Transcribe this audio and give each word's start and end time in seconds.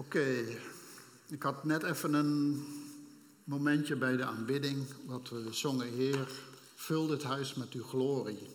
Oké, 0.00 0.44
ik 1.26 1.42
had 1.42 1.64
net 1.64 1.82
even 1.82 2.14
een 2.14 2.64
momentje 3.44 3.96
bij 3.96 4.16
de 4.16 4.24
aanbidding, 4.24 4.86
wat 5.06 5.28
we 5.28 5.48
zongen, 5.50 5.92
Heer, 5.92 6.28
vul 6.74 7.06
dit 7.06 7.22
huis 7.22 7.54
met 7.54 7.72
uw 7.72 7.82
glorie. 7.82 8.48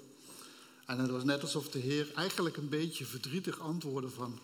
En 0.86 1.00
het 1.00 1.10
was 1.10 1.24
net 1.24 1.42
alsof 1.42 1.70
de 1.70 1.80
Heer 1.80 2.12
eigenlijk 2.16 2.58
een 2.58 2.70
beetje 2.70 3.06
verdrietig 3.06 3.60
antwoordde 3.60 4.10
van, 4.10 4.40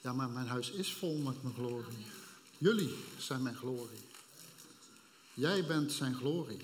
ja, 0.00 0.12
maar 0.12 0.28
mijn 0.28 0.46
huis 0.46 0.70
is 0.70 0.92
vol 0.92 1.16
met 1.16 1.42
mijn 1.42 1.54
glorie. 1.54 2.06
Jullie 2.58 2.94
zijn 3.18 3.42
mijn 3.42 3.56
glorie. 3.56 4.04
Jij 5.34 5.66
bent 5.66 5.92
zijn 5.92 6.14
glorie. 6.14 6.60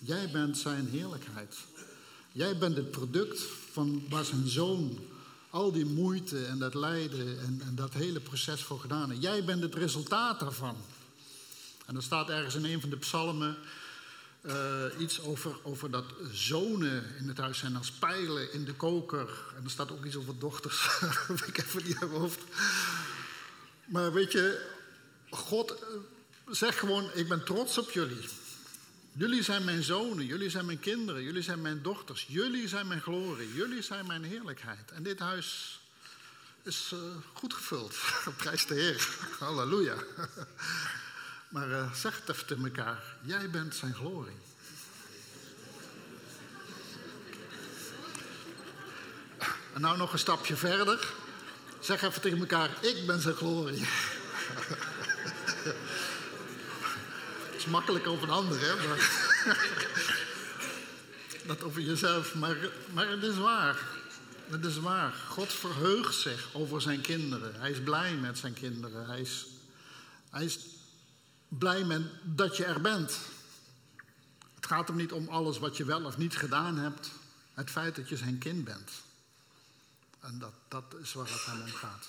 Jij 0.00 0.30
bent 0.30 0.58
zijn 0.58 0.86
heerlijkheid. 0.86 1.56
Jij 2.32 2.58
bent 2.58 2.76
het 2.76 2.90
product 2.90 3.40
van 3.72 4.02
waar 4.08 4.24
zijn 4.24 4.48
zoon 4.48 4.98
al 5.56 5.72
die 5.72 5.84
moeite 5.84 6.44
en 6.44 6.58
dat 6.58 6.74
lijden 6.74 7.40
en, 7.40 7.60
en 7.66 7.74
dat 7.74 7.92
hele 7.92 8.20
proces 8.20 8.62
voor 8.62 8.80
gedaan 8.80 9.10
heeft. 9.10 9.22
Jij 9.22 9.44
bent 9.44 9.62
het 9.62 9.74
resultaat 9.74 10.40
daarvan. 10.40 10.76
En 11.86 11.96
er 11.96 12.02
staat 12.02 12.30
ergens 12.30 12.54
in 12.54 12.64
een 12.64 12.80
van 12.80 12.90
de 12.90 12.96
psalmen 12.96 13.56
uh, 14.42 14.84
iets 14.98 15.20
over, 15.20 15.56
over 15.62 15.90
dat 15.90 16.04
zonen 16.32 17.16
in 17.18 17.28
het 17.28 17.38
huis 17.38 17.58
zijn 17.58 17.76
als 17.76 17.90
pijlen 17.90 18.52
in 18.52 18.64
de 18.64 18.74
koker. 18.74 19.28
En 19.56 19.64
er 19.64 19.70
staat 19.70 19.92
ook 19.92 20.04
iets 20.04 20.16
over 20.16 20.38
dochters. 20.38 20.88
ik 21.46 21.58
even 21.58 21.84
niet 21.84 21.96
hoofd. 21.96 22.40
Maar 23.84 24.12
weet 24.12 24.32
je, 24.32 24.70
God 25.30 25.70
eh, 25.70 25.86
zegt 26.50 26.78
gewoon: 26.78 27.10
Ik 27.14 27.28
ben 27.28 27.44
trots 27.44 27.78
op 27.78 27.90
jullie. 27.90 28.28
Jullie 29.18 29.42
zijn 29.42 29.64
mijn 29.64 29.82
zonen, 29.82 30.26
jullie 30.26 30.50
zijn 30.50 30.66
mijn 30.66 30.80
kinderen, 30.80 31.22
jullie 31.22 31.42
zijn 31.42 31.60
mijn 31.60 31.82
dochters, 31.82 32.26
jullie 32.28 32.68
zijn 32.68 32.86
mijn 32.86 33.00
glorie, 33.00 33.54
jullie 33.54 33.82
zijn 33.82 34.06
mijn 34.06 34.24
heerlijkheid. 34.24 34.90
En 34.90 35.02
dit 35.02 35.18
huis 35.18 35.80
is 36.62 36.90
uh, 36.94 37.00
goed 37.32 37.54
gevuld. 37.54 37.94
Prijs 38.36 38.66
de 38.66 38.74
Heer. 38.74 39.08
Halleluja. 39.38 39.96
Maar 41.48 41.68
uh, 41.68 41.92
zeg 41.94 42.20
het 42.20 42.28
even 42.28 42.46
tegen 42.46 42.64
elkaar: 42.64 43.02
Jij 43.22 43.50
bent 43.50 43.74
zijn 43.74 43.94
glorie. 43.94 44.36
En 49.72 49.80
nou 49.80 49.96
nog 49.96 50.12
een 50.12 50.18
stapje 50.18 50.56
verder. 50.56 51.12
Zeg 51.80 52.02
even 52.02 52.20
tegen 52.20 52.38
elkaar: 52.38 52.70
Ik 52.80 53.06
ben 53.06 53.20
zijn 53.20 53.34
glorie. 53.34 53.86
Makkelijk 57.66 58.06
over 58.06 58.22
een 58.24 58.34
ander, 58.34 58.60
hè? 58.60 58.88
Maar 58.88 58.98
dat 61.46 61.62
over 61.62 61.80
jezelf. 61.80 62.34
Maar, 62.34 62.56
maar 62.92 63.08
het 63.08 63.22
is 63.22 63.36
waar. 63.36 63.78
Het 64.50 64.64
is 64.64 64.78
waar. 64.78 65.12
God 65.12 65.52
verheugt 65.52 66.14
zich 66.14 66.48
over 66.52 66.82
zijn 66.82 67.00
kinderen. 67.00 67.60
Hij 67.60 67.70
is 67.70 67.82
blij 67.82 68.14
met 68.14 68.38
zijn 68.38 68.54
kinderen. 68.54 69.06
Hij 69.06 69.20
is, 69.20 69.46
hij 70.30 70.44
is 70.44 70.58
blij 71.48 71.84
met 71.84 72.02
dat 72.22 72.56
je 72.56 72.64
er 72.64 72.80
bent. 72.80 73.18
Het 74.54 74.66
gaat 74.66 74.88
hem 74.88 74.96
niet 74.96 75.12
om 75.12 75.28
alles 75.28 75.58
wat 75.58 75.76
je 75.76 75.84
wel 75.84 76.04
of 76.04 76.16
niet 76.16 76.36
gedaan 76.36 76.76
hebt. 76.78 77.10
Het 77.54 77.70
feit 77.70 77.96
dat 77.96 78.08
je 78.08 78.16
zijn 78.16 78.38
kind 78.38 78.64
bent. 78.64 78.90
En 80.20 80.38
dat, 80.38 80.52
dat 80.68 80.94
is 81.02 81.12
waar 81.12 81.30
het 81.30 81.44
hem 81.44 81.60
om 81.60 81.72
gaat. 81.72 82.06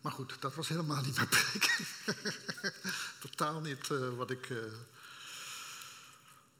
Maar 0.00 0.12
goed, 0.12 0.34
dat 0.40 0.54
was 0.54 0.68
helemaal 0.68 1.02
niet 1.02 1.16
mijn 1.16 1.28
preek. 1.28 1.80
Totaal 3.22 3.60
niet 3.60 3.88
uh, 3.88 4.08
wat 4.08 4.30
ik 4.30 4.48
uh, 4.48 4.58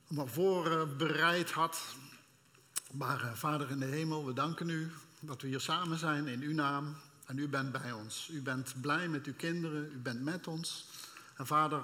maar 0.06 0.28
voorbereid 0.28 1.50
had. 1.50 1.80
Maar 2.92 3.24
uh, 3.24 3.32
Vader 3.32 3.70
in 3.70 3.78
de 3.78 3.86
hemel, 3.86 4.26
we 4.26 4.32
danken 4.32 4.68
u 4.68 4.92
dat 5.20 5.42
we 5.42 5.48
hier 5.48 5.60
samen 5.60 5.98
zijn 5.98 6.26
in 6.26 6.40
uw 6.40 6.54
naam. 6.54 6.96
En 7.26 7.38
u 7.38 7.48
bent 7.48 7.72
bij 7.72 7.92
ons. 7.92 8.28
U 8.32 8.42
bent 8.42 8.80
blij 8.80 9.08
met 9.08 9.26
uw 9.26 9.34
kinderen. 9.34 9.92
U 9.92 9.98
bent 9.98 10.22
met 10.22 10.46
ons. 10.46 10.86
En 11.36 11.46
Vader, 11.46 11.82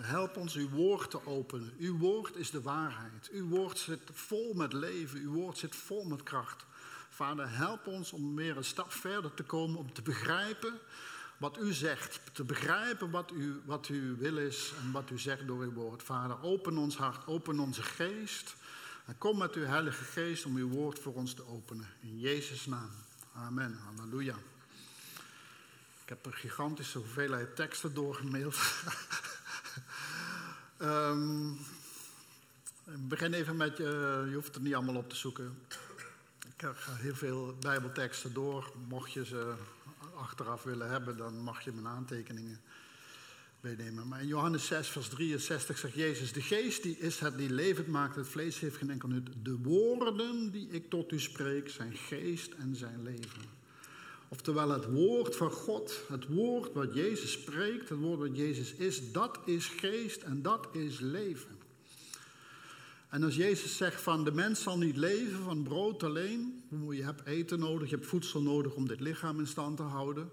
help 0.00 0.36
ons 0.36 0.54
uw 0.54 0.68
woord 0.68 1.10
te 1.10 1.26
openen. 1.26 1.74
Uw 1.78 1.98
woord 1.98 2.36
is 2.36 2.50
de 2.50 2.62
waarheid. 2.62 3.28
Uw 3.30 3.48
woord 3.48 3.78
zit 3.78 4.00
vol 4.12 4.54
met 4.54 4.72
leven. 4.72 5.20
Uw 5.20 5.32
woord 5.32 5.58
zit 5.58 5.76
vol 5.76 6.04
met 6.04 6.22
kracht. 6.22 6.64
Vader, 7.08 7.50
help 7.50 7.86
ons 7.86 8.12
om 8.12 8.36
weer 8.36 8.56
een 8.56 8.64
stap 8.64 8.92
verder 8.92 9.34
te 9.34 9.42
komen, 9.42 9.78
om 9.78 9.92
te 9.92 10.02
begrijpen 10.02 10.80
wat 11.42 11.58
u 11.58 11.72
zegt. 11.72 12.20
Te 12.32 12.44
begrijpen 12.44 13.10
wat, 13.10 13.30
u, 13.30 13.60
wat 13.64 13.86
uw 13.86 14.16
wil 14.16 14.36
is 14.36 14.72
en 14.82 14.92
wat 14.92 15.10
u 15.10 15.18
zegt 15.18 15.46
door 15.46 15.62
uw 15.62 15.72
woord. 15.72 16.02
Vader, 16.02 16.42
open 16.42 16.76
ons 16.76 16.96
hart, 16.96 17.26
open 17.26 17.58
onze 17.58 17.82
geest. 17.82 18.54
En 19.04 19.18
kom 19.18 19.38
met 19.38 19.54
uw 19.54 19.64
Heilige 19.64 20.04
Geest 20.04 20.44
om 20.44 20.56
uw 20.56 20.68
woord 20.68 20.98
voor 20.98 21.14
ons 21.14 21.34
te 21.34 21.46
openen. 21.46 21.86
In 22.00 22.20
Jezus' 22.20 22.66
naam. 22.66 22.90
Amen. 23.34 23.78
Halleluja. 23.84 24.34
Ik 26.02 26.08
heb 26.08 26.26
een 26.26 26.34
gigantische 26.34 26.98
hoeveelheid 26.98 27.56
teksten 27.56 27.94
doorgemaild. 27.94 28.56
um, 30.78 31.52
ik 32.98 33.08
begin 33.08 33.32
even 33.32 33.56
met, 33.56 33.78
uh, 33.78 33.86
je 34.28 34.32
hoeft 34.34 34.54
het 34.54 34.62
niet 34.62 34.74
allemaal 34.74 34.96
op 34.96 35.08
te 35.08 35.16
zoeken. 35.16 35.58
Ik 36.56 36.68
ga 36.76 36.94
heel 36.94 37.14
veel 37.14 37.56
Bijbelteksten 37.60 38.32
door. 38.32 38.72
Mocht 38.88 39.12
je 39.12 39.24
ze 39.24 39.54
achteraf 40.22 40.62
willen 40.62 40.90
hebben, 40.90 41.16
dan 41.16 41.40
mag 41.40 41.64
je 41.64 41.72
mijn 41.72 41.86
aantekeningen 41.86 42.60
meenemen. 43.60 44.08
Maar 44.08 44.20
in 44.20 44.26
Johannes 44.26 44.66
6, 44.66 44.88
vers 44.88 45.08
63 45.08 45.78
zegt 45.78 45.94
Jezus: 45.94 46.32
De 46.32 46.42
geest 46.42 46.82
die 46.82 46.98
is 46.98 47.18
het 47.18 47.38
die 47.38 47.52
levend 47.52 47.86
maakt, 47.86 48.16
het 48.16 48.28
vlees 48.28 48.60
heeft 48.60 48.76
geen 48.76 48.90
enkel 48.90 49.08
nut. 49.08 49.28
De 49.42 49.58
woorden 49.58 50.50
die 50.50 50.68
ik 50.68 50.90
tot 50.90 51.12
u 51.12 51.20
spreek 51.20 51.68
zijn 51.68 51.92
geest 51.92 52.52
en 52.52 52.76
zijn 52.76 53.02
leven. 53.02 53.60
Oftewel, 54.28 54.70
het 54.70 54.84
woord 54.84 55.36
van 55.36 55.50
God, 55.50 56.00
het 56.08 56.26
woord 56.26 56.72
wat 56.72 56.94
Jezus 56.94 57.32
spreekt, 57.32 57.88
het 57.88 57.98
woord 57.98 58.18
wat 58.18 58.36
Jezus 58.36 58.74
is, 58.74 59.12
dat 59.12 59.38
is 59.44 59.66
geest 59.66 60.22
en 60.22 60.42
dat 60.42 60.68
is 60.72 61.00
leven. 61.00 61.61
En 63.12 63.22
als 63.22 63.36
Jezus 63.36 63.76
zegt 63.76 64.02
van 64.02 64.24
de 64.24 64.32
mens 64.32 64.62
zal 64.62 64.78
niet 64.78 64.96
leven 64.96 65.42
van 65.42 65.62
brood 65.62 66.02
alleen, 66.02 66.62
je 66.90 67.02
hebt 67.02 67.26
eten 67.26 67.58
nodig, 67.58 67.90
je 67.90 67.94
hebt 67.94 68.08
voedsel 68.08 68.42
nodig 68.42 68.74
om 68.74 68.88
dit 68.88 69.00
lichaam 69.00 69.38
in 69.38 69.46
stand 69.46 69.76
te 69.76 69.82
houden, 69.82 70.30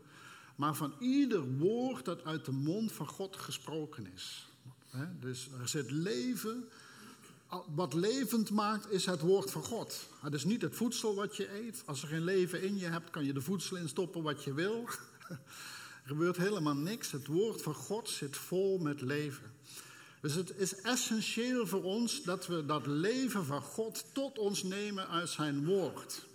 maar 0.55 0.75
van 0.75 0.93
ieder 0.99 1.57
woord 1.57 2.05
dat 2.05 2.23
uit 2.23 2.45
de 2.45 2.51
mond 2.51 2.91
van 2.91 3.07
God 3.07 3.35
gesproken 3.35 4.07
is. 4.13 4.47
Dus 5.19 5.49
er 5.61 5.67
zit 5.67 5.91
leven. 5.91 6.69
Wat 7.75 7.93
levend 7.93 8.49
maakt 8.49 8.91
is 8.91 9.05
het 9.05 9.21
woord 9.21 9.51
van 9.51 9.63
God. 9.63 10.09
Het 10.21 10.33
is 10.33 10.43
niet 10.43 10.61
het 10.61 10.75
voedsel 10.75 11.15
wat 11.15 11.35
je 11.35 11.53
eet. 11.53 11.83
Als 11.85 12.01
er 12.01 12.07
geen 12.07 12.23
leven 12.23 12.61
in 12.61 12.77
je 12.77 12.85
hebt, 12.85 13.09
kan 13.09 13.25
je 13.25 13.33
de 13.33 13.41
voedsel 13.41 13.77
instoppen 13.77 14.21
wat 14.23 14.43
je 14.43 14.53
wil. 14.53 14.83
Er 16.03 16.15
gebeurt 16.15 16.37
helemaal 16.37 16.75
niks. 16.75 17.11
Het 17.11 17.27
woord 17.27 17.61
van 17.61 17.73
God 17.73 18.09
zit 18.09 18.37
vol 18.37 18.77
met 18.77 19.01
leven. 19.01 19.51
Dus 20.21 20.33
het 20.35 20.57
is 20.57 20.81
essentieel 20.81 21.67
voor 21.67 21.83
ons 21.83 22.23
dat 22.23 22.47
we 22.47 22.65
dat 22.65 22.87
leven 22.87 23.45
van 23.45 23.61
God 23.61 24.05
tot 24.13 24.37
ons 24.37 24.63
nemen 24.63 25.07
uit 25.07 25.29
zijn 25.29 25.65
woord. 25.65 26.27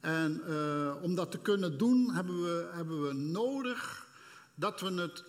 En 0.00 0.42
uh, 0.48 1.02
om 1.02 1.14
dat 1.14 1.30
te 1.30 1.38
kunnen 1.38 1.78
doen 1.78 2.14
hebben 2.14 2.42
we, 2.42 2.70
hebben 2.72 3.06
we 3.06 3.12
nodig 3.12 4.06
dat 4.54 4.80
we 4.80 4.92
het 4.92 5.24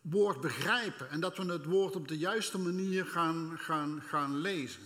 woord 0.00 0.40
begrijpen 0.40 1.10
en 1.10 1.20
dat 1.20 1.36
we 1.36 1.44
het 1.44 1.64
woord 1.64 1.96
op 1.96 2.08
de 2.08 2.18
juiste 2.18 2.58
manier 2.58 3.06
gaan, 3.06 3.58
gaan, 3.58 4.02
gaan 4.02 4.36
lezen. 4.36 4.82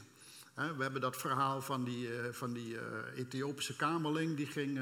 we 0.55 0.83
hebben 0.83 1.01
dat 1.01 1.17
verhaal 1.17 1.63
van 1.63 1.85
die, 1.85 2.09
uh, 2.09 2.15
van 2.31 2.53
die 2.53 2.75
uh, 2.75 2.81
Ethiopische 3.17 3.77
kamerling, 3.77 4.37
die 4.37 4.47
ging 4.47 4.81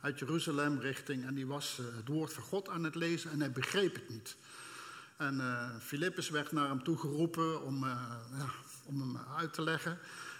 uit 0.00 0.18
Jeruzalem 0.18 0.78
richting 0.78 1.26
en 1.26 1.34
die 1.34 1.46
was 1.46 1.80
het 1.96 2.08
woord 2.08 2.32
van 2.32 2.42
God 2.42 2.68
aan 2.68 2.84
het 2.84 2.94
lezen 2.94 3.30
en 3.30 3.40
hij 3.40 3.52
begreep 3.52 3.94
het 3.94 4.08
niet. 4.08 4.36
En 5.22 5.36
uh, 5.90 6.30
werd 6.30 6.52
naar 6.52 6.68
hem 6.68 6.82
toe 6.82 6.98
geroepen 6.98 7.62
om, 7.62 7.84
uh, 7.84 7.90
ja, 8.38 8.46
om 8.84 9.00
hem 9.00 9.18
uit 9.36 9.52
te 9.52 9.62
leggen. 9.62 9.98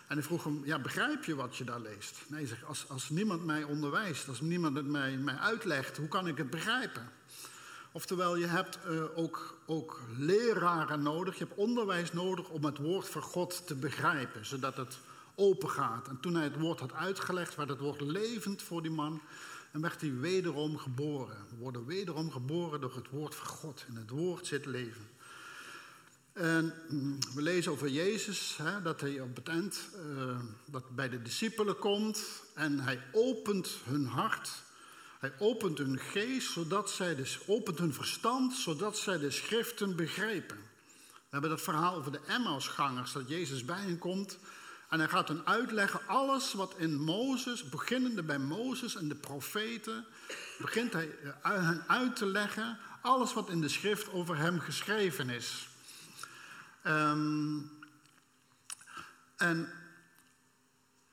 En 0.09 0.17
hij 0.17 0.23
vroeg 0.23 0.45
hem, 0.45 0.63
ja, 0.65 0.79
begrijp 0.79 1.25
je 1.25 1.35
wat 1.35 1.57
je 1.57 1.65
daar 1.65 1.81
leest? 1.81 2.23
Nee, 2.27 2.47
zeg, 2.47 2.65
als, 2.65 2.89
als 2.89 3.09
niemand 3.09 3.45
mij 3.45 3.63
onderwijst, 3.63 4.29
als 4.29 4.41
niemand 4.41 4.77
het 4.77 4.87
mij, 4.87 5.17
mij 5.17 5.37
uitlegt, 5.37 5.97
hoe 5.97 6.09
kan 6.09 6.27
ik 6.27 6.37
het 6.37 6.51
begrijpen? 6.51 7.11
Oftewel, 7.93 8.37
je 8.37 8.47
hebt 8.47 8.79
uh, 8.89 9.03
ook, 9.15 9.59
ook 9.67 10.01
leraren 10.19 11.03
nodig, 11.03 11.39
je 11.39 11.45
hebt 11.45 11.59
onderwijs 11.59 12.13
nodig 12.13 12.49
om 12.49 12.65
het 12.65 12.79
woord 12.79 13.09
van 13.09 13.23
God 13.23 13.67
te 13.67 13.75
begrijpen, 13.75 14.47
zodat 14.47 14.77
het 14.77 14.99
open 15.35 15.71
gaat. 15.71 16.09
En 16.09 16.21
toen 16.21 16.35
hij 16.35 16.45
het 16.45 16.59
woord 16.59 16.81
had 16.81 16.93
uitgelegd, 16.93 17.55
werd 17.55 17.69
het 17.69 17.79
woord 17.79 18.01
levend 18.01 18.63
voor 18.63 18.83
die 18.83 18.91
man. 18.91 19.21
En 19.73 19.81
werd 19.81 20.01
hij 20.01 20.15
wederom 20.15 20.79
geboren. 20.79 21.47
We 21.51 21.57
worden 21.57 21.87
wederom 21.87 22.31
geboren 22.31 22.81
door 22.81 22.95
het 22.95 23.09
woord 23.11 23.35
van 23.35 23.47
God. 23.47 23.85
In 23.89 23.97
het 23.97 24.11
woord 24.11 24.47
zit 24.47 24.67
leven. 24.67 25.09
En 26.33 26.75
mm, 26.89 27.19
we 27.35 27.43
lezen 27.43 27.73
over 27.73 27.89
Jezus, 27.89 28.57
hè, 28.57 28.83
dat 28.83 29.01
hij 29.01 29.21
op 29.21 29.37
het 29.37 29.49
eind 29.49 29.89
uh, 30.07 30.39
dat 30.67 30.95
bij 30.95 31.09
de 31.09 31.23
discipelen 31.23 31.79
komt 31.79 32.25
en 32.55 32.81
hij 32.81 33.03
opent 33.13 33.69
hun 33.85 34.07
hart. 34.07 34.51
Hij 35.19 35.33
opent 35.39 35.79
hun 35.79 35.99
geest, 35.99 36.51
zodat 36.51 36.91
zij 36.91 37.15
dus, 37.15 37.39
opent 37.47 37.79
hun 37.79 37.95
verstand, 37.95 38.55
zodat 38.55 38.97
zij 38.99 39.19
de 39.19 39.31
schriften 39.31 39.97
begrijpen. 39.97 40.57
We 40.57 41.39
hebben 41.39 41.51
dat 41.51 41.63
verhaal 41.63 41.95
over 41.95 42.13
de 42.13 42.21
Emmausgangers, 42.27 43.13
dat 43.13 43.29
Jezus 43.29 43.65
bij 43.65 43.81
hen 43.81 43.99
komt 43.99 44.39
En 44.93 44.99
hij 44.99 45.09
gaat 45.09 45.29
hen 45.29 45.47
uitleggen 45.47 46.07
alles 46.07 46.53
wat 46.53 46.75
in 46.77 47.01
Mozes, 47.01 47.69
beginnende 47.69 48.23
bij 48.23 48.39
Mozes 48.39 48.97
en 48.97 49.09
de 49.09 49.15
profeten, 49.15 50.07
begint 50.59 50.93
hij 50.93 51.19
eh, 51.43 51.67
hen 51.67 51.85
uit 51.87 52.17
te 52.17 52.27
leggen. 52.27 52.79
Alles 53.03 53.33
wat 53.33 53.51
in 53.51 53.61
de 53.61 53.69
schrift 53.69 54.13
over 54.13 54.37
hem 54.37 54.61
geschreven 54.61 55.31
is. 55.31 55.69
Ehm, 56.83 57.59
en 59.37 59.73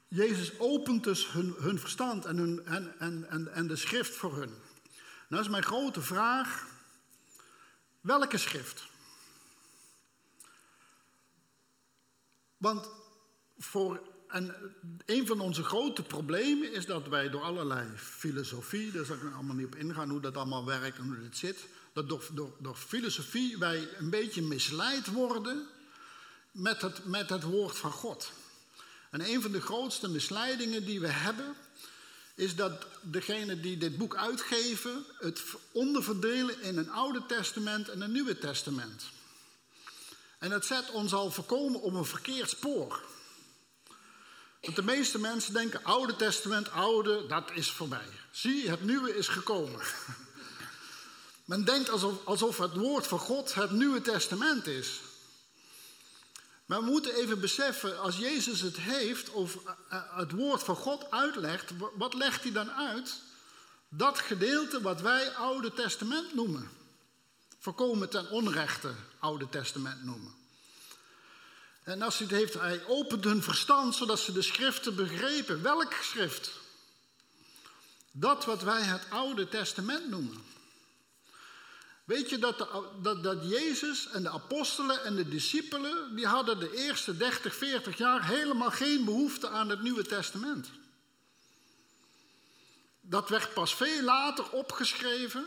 Jezus 0.08 0.60
opent 0.60 1.04
dus 1.04 1.31
hun, 1.31 1.56
hun 1.58 1.80
verstand 1.80 2.26
en, 2.26 2.38
hun, 2.38 2.66
en, 2.66 3.30
en, 3.30 3.54
en 3.54 3.68
de 3.68 3.76
schrift 3.76 4.16
voor 4.16 4.38
hun. 4.38 4.54
Nou 5.28 5.44
is 5.44 5.50
mijn 5.50 5.64
grote 5.64 6.02
vraag, 6.02 6.68
welke 8.02 8.38
schrift? 8.38 8.88
Want 12.58 12.99
voor, 13.59 14.01
en 14.27 14.56
een 15.06 15.27
van 15.27 15.39
onze 15.39 15.63
grote 15.63 16.03
problemen 16.03 16.73
is 16.73 16.85
dat 16.85 17.07
wij 17.07 17.29
door 17.29 17.41
allerlei 17.41 17.88
filosofie, 17.95 18.91
daar 18.91 19.06
zal 19.06 19.15
ik 19.15 19.33
allemaal 19.33 19.56
niet 19.56 19.65
op 19.65 19.75
ingaan 19.75 20.09
hoe 20.09 20.21
dat 20.21 20.38
allemaal 20.38 20.65
werkt 20.65 20.97
en 20.97 21.03
hoe 21.03 21.21
dat 21.21 21.38
zit, 21.38 21.57
dat 21.94 22.09
door, 22.09 22.27
door, 22.33 22.56
door 22.59 22.75
filosofie 22.75 23.57
wij 23.57 23.88
een 23.97 24.09
beetje 24.09 24.41
misleid 24.41 25.07
worden 25.07 25.67
met 26.51 26.81
het, 26.81 27.06
met 27.06 27.29
het 27.29 27.44
woord 27.44 27.77
van 27.77 27.91
God. 27.91 28.31
En 29.09 29.29
een 29.29 29.41
van 29.41 29.51
de 29.51 29.61
grootste 29.61 30.09
misleidingen 30.09 30.85
die 30.85 31.00
we 31.00 31.07
hebben, 31.07 31.56
is 32.35 32.56
dat 32.56 32.85
degenen 33.01 33.61
die 33.61 33.77
dit 33.77 33.97
boek 33.97 34.15
uitgeven 34.15 35.06
het 35.19 35.41
onderverdelen 35.71 36.61
in 36.61 36.77
een 36.77 36.89
Oude 36.89 37.25
Testament 37.25 37.89
en 37.89 38.01
een 38.01 38.11
Nieuwe 38.11 38.38
Testament. 38.38 39.03
En 40.38 40.50
dat 40.50 40.65
zet 40.65 40.91
ons 40.91 41.13
al 41.13 41.31
voorkomen 41.31 41.81
op 41.81 41.94
een 41.94 42.06
verkeerd 42.06 42.50
spoor. 42.50 43.03
Want 44.61 44.75
de 44.75 44.83
meeste 44.83 45.19
mensen 45.19 45.53
denken, 45.53 45.83
Oude 45.83 46.15
Testament, 46.15 46.71
Oude, 46.71 47.25
dat 47.27 47.51
is 47.53 47.71
voorbij. 47.71 48.09
Zie, 48.31 48.69
het 48.69 48.83
Nieuwe 48.83 49.17
is 49.17 49.27
gekomen. 49.27 49.81
Men 51.45 51.65
denkt 51.65 51.89
alsof, 51.89 52.25
alsof 52.25 52.57
het 52.57 52.75
woord 52.75 53.07
van 53.07 53.19
God 53.19 53.53
het 53.53 53.71
Nieuwe 53.71 54.01
Testament 54.01 54.67
is. 54.67 55.00
Maar 56.65 56.79
we 56.79 56.85
moeten 56.85 57.15
even 57.15 57.39
beseffen, 57.39 58.00
als 58.00 58.17
Jezus 58.17 58.61
het 58.61 58.77
heeft 58.77 59.29
of 59.29 59.56
eh, 59.56 59.71
eh, 59.89 60.17
het 60.17 60.31
woord 60.31 60.63
van 60.63 60.75
God 60.75 61.11
uitlegt, 61.11 61.71
wat 61.95 62.13
legt 62.13 62.44
hij 62.44 62.51
dan 62.51 62.71
uit? 62.71 63.15
Dat 63.89 64.19
gedeelte 64.19 64.81
wat 64.81 65.01
wij 65.01 65.35
Oude 65.35 65.73
Testament 65.73 66.35
noemen. 66.35 66.69
Voorkomen 67.59 68.09
ten 68.09 68.29
onrechte 68.29 68.94
Oude 69.19 69.50
Testament 69.50 70.03
noemen. 70.03 70.38
En 71.89 72.01
als 72.01 72.18
hij 72.18 72.27
het 72.27 72.36
heeft, 72.36 72.53
hij 72.53 72.86
opent 72.86 73.24
hun 73.24 73.44
verstand 73.44 73.95
zodat 73.95 74.19
ze 74.19 74.31
de 74.31 74.41
schriften 74.41 74.95
begrepen. 74.95 75.62
Welk 75.62 75.94
schrift? 75.94 76.51
Dat 78.12 78.45
wat 78.45 78.62
wij 78.62 78.81
het 78.81 79.01
Oude 79.09 79.47
Testament 79.47 80.09
noemen. 80.09 80.44
Weet 82.03 82.30
je 82.30 82.39
dat, 82.39 82.68
dat, 83.01 83.24
dat 83.24 83.50
Jezus 83.50 84.07
en 84.07 84.24
de 84.24 84.30
apostelen 84.30 85.03
en 85.03 85.15
de 85.15 85.30
discipelen, 85.30 86.15
die 86.15 86.25
hadden 86.25 86.59
de 86.59 86.75
eerste 86.75 87.18
30, 87.18 87.56
40 87.56 87.97
jaar 87.97 88.27
helemaal 88.27 88.71
geen 88.71 89.06
behoefte 89.06 89.50
aan 89.50 89.69
het 89.69 89.81
Nieuwe 89.81 90.03
Testament. 90.03 90.69
Dat 93.01 93.30
werd 93.30 93.53
pas 93.53 93.75
veel 93.75 94.01
later 94.01 94.50
opgeschreven. 94.50 95.45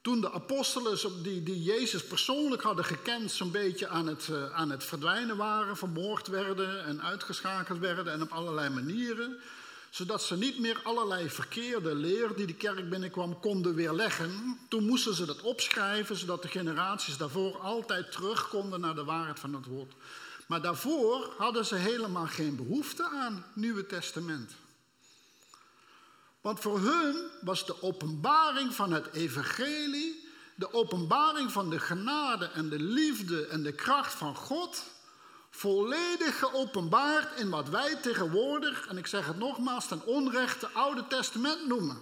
Toen 0.00 0.20
de 0.20 0.32
apostelen 0.32 1.22
die, 1.22 1.42
die 1.42 1.62
Jezus 1.62 2.04
persoonlijk 2.04 2.62
hadden 2.62 2.84
gekend, 2.84 3.30
zo'n 3.30 3.50
beetje 3.50 3.88
aan 3.88 4.06
het, 4.06 4.28
uh, 4.30 4.52
aan 4.52 4.70
het 4.70 4.84
verdwijnen 4.84 5.36
waren, 5.36 5.76
vermoord 5.76 6.26
werden 6.26 6.84
en 6.84 7.02
uitgeschakeld 7.02 7.78
werden 7.78 8.12
en 8.12 8.22
op 8.22 8.32
allerlei 8.32 8.68
manieren 8.68 9.40
zodat 9.90 10.22
ze 10.22 10.36
niet 10.36 10.58
meer 10.58 10.80
allerlei 10.82 11.30
verkeerde 11.30 11.94
leer 11.94 12.34
die 12.36 12.46
de 12.46 12.54
kerk 12.54 12.90
binnenkwam 12.90 13.40
konden 13.40 13.74
weerleggen. 13.74 14.58
Toen 14.68 14.84
moesten 14.84 15.14
ze 15.14 15.26
dat 15.26 15.40
opschrijven, 15.40 16.16
zodat 16.16 16.42
de 16.42 16.48
generaties 16.48 17.16
daarvoor 17.16 17.58
altijd 17.58 18.12
terug 18.12 18.48
konden 18.48 18.80
naar 18.80 18.94
de 18.94 19.04
waarheid 19.04 19.38
van 19.38 19.54
het 19.54 19.66
woord. 19.66 19.92
Maar 20.46 20.62
daarvoor 20.62 21.34
hadden 21.38 21.66
ze 21.66 21.74
helemaal 21.74 22.26
geen 22.26 22.56
behoefte 22.56 23.08
aan 23.08 23.44
Nieuwe 23.52 23.86
Testament. 23.86 24.52
Want 26.40 26.60
voor 26.60 26.78
hun 26.78 27.30
was 27.40 27.66
de 27.66 27.82
openbaring 27.82 28.74
van 28.74 28.92
het 28.92 29.12
evangelie, 29.12 30.28
de 30.54 30.72
openbaring 30.72 31.52
van 31.52 31.70
de 31.70 31.80
genade 31.80 32.44
en 32.44 32.68
de 32.68 32.78
liefde 32.78 33.46
en 33.46 33.62
de 33.62 33.72
kracht 33.72 34.14
van 34.14 34.36
God 34.36 34.82
volledig 35.50 36.38
geopenbaard 36.38 37.38
in 37.40 37.50
wat 37.50 37.68
wij 37.68 37.96
tegenwoordig, 37.96 38.86
en 38.86 38.98
ik 38.98 39.06
zeg 39.06 39.26
het 39.26 39.38
nogmaals, 39.38 39.88
ten 39.88 40.06
onrechte 40.06 40.68
Oude 40.68 41.06
Testament 41.06 41.66
noemen. 41.66 41.98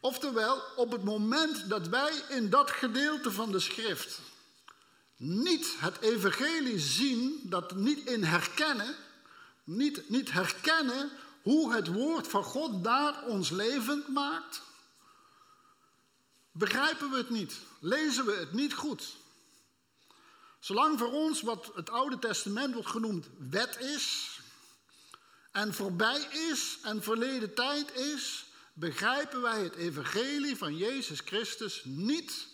Oftewel, 0.00 0.62
op 0.76 0.92
het 0.92 1.04
moment 1.04 1.68
dat 1.68 1.88
wij 1.88 2.12
in 2.28 2.50
dat 2.50 2.70
gedeelte 2.70 3.32
van 3.32 3.52
de 3.52 3.60
schrift 3.60 4.20
niet 5.16 5.74
het 5.78 6.00
evangelie 6.00 6.78
zien, 6.78 7.40
dat 7.42 7.74
niet 7.74 8.06
in 8.06 8.24
herkennen, 8.24 8.94
niet, 9.64 10.08
niet 10.08 10.32
herkennen 10.32 11.10
hoe 11.48 11.74
het 11.74 11.86
woord 11.86 12.28
van 12.28 12.44
God 12.44 12.84
daar 12.84 13.24
ons 13.24 13.50
levend 13.50 14.08
maakt, 14.08 14.62
begrijpen 16.52 17.10
we 17.10 17.16
het 17.16 17.30
niet, 17.30 17.54
lezen 17.80 18.24
we 18.24 18.32
het 18.32 18.52
niet 18.52 18.74
goed. 18.74 19.16
Zolang 20.60 20.98
voor 20.98 21.12
ons 21.12 21.40
wat 21.40 21.70
het 21.74 21.90
Oude 21.90 22.18
Testament 22.18 22.74
wordt 22.74 22.88
genoemd 22.88 23.26
wet 23.38 23.78
is 23.80 24.40
en 25.52 25.74
voorbij 25.74 26.20
is 26.20 26.78
en 26.82 27.02
verleden 27.02 27.54
tijd 27.54 27.94
is, 27.94 28.44
begrijpen 28.72 29.40
wij 29.40 29.62
het 29.62 29.74
evangelie 29.74 30.56
van 30.56 30.76
Jezus 30.76 31.20
Christus 31.20 31.82
niet 31.84 32.48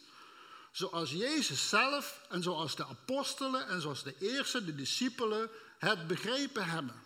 zoals 0.73 1.11
Jezus 1.11 1.69
zelf 1.69 2.21
en 2.29 2.43
zoals 2.43 2.77
de 2.77 2.87
apostelen 2.87 3.69
en 3.69 3.81
zoals 3.81 4.03
de 4.03 4.15
eerste, 4.19 4.65
de 4.65 4.75
discipelen 4.75 5.51
het 5.79 6.07
begrepen 6.07 6.65
hebben. 6.65 7.04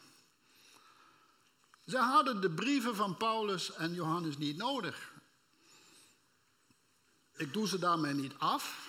Ze 1.88 1.99
hadden 1.99 2.40
de 2.40 2.50
brieven 2.50 2.96
van 2.96 3.17
Paulus 3.17 3.73
en 3.73 3.94
Johannes 3.94 4.38
niet 4.38 4.56
nodig. 4.56 5.12
Ik 7.37 7.52
doe 7.52 7.69
ze 7.69 7.79
daarmee 7.79 8.14
niet 8.14 8.32
af. 8.38 8.88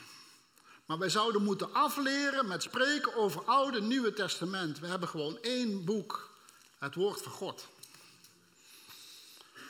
Maar 0.85 0.97
wij 0.97 1.09
zouden 1.09 1.43
moeten 1.43 1.73
afleren 1.73 2.47
met 2.47 2.63
spreken 2.63 3.15
over 3.15 3.43
Oude 3.43 3.77
en 3.77 3.87
Nieuwe 3.87 4.13
Testament. 4.13 4.79
We 4.79 4.87
hebben 4.87 5.09
gewoon 5.09 5.37
één 5.41 5.85
boek, 5.85 6.29
het 6.77 6.95
Woord 6.95 7.21
van 7.21 7.31
God. 7.31 7.67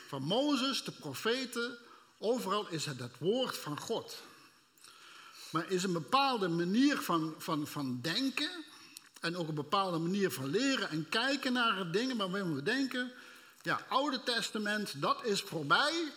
Van 0.06 0.22
Mozes, 0.22 0.84
de 0.84 0.92
profeten, 0.92 1.78
overal 2.18 2.68
is 2.68 2.86
het 2.86 2.98
het 2.98 3.18
Woord 3.18 3.58
van 3.58 3.80
God. 3.80 4.22
Maar 5.50 5.70
is 5.70 5.82
een 5.82 5.92
bepaalde 5.92 6.48
manier 6.48 6.98
van, 6.98 7.34
van, 7.38 7.66
van 7.66 8.00
denken 8.00 8.64
en 9.20 9.36
ook 9.36 9.48
een 9.48 9.54
bepaalde 9.54 9.98
manier 9.98 10.30
van 10.30 10.46
leren 10.46 10.88
en 10.90 11.08
kijken 11.08 11.52
naar 11.52 11.90
dingen 11.90 12.16
waarvan 12.16 12.54
we 12.54 12.62
denken, 12.62 13.12
ja, 13.62 13.86
Oude 13.88 14.22
Testament, 14.22 15.00
dat 15.00 15.24
is 15.24 15.42
voorbij. 15.42 16.12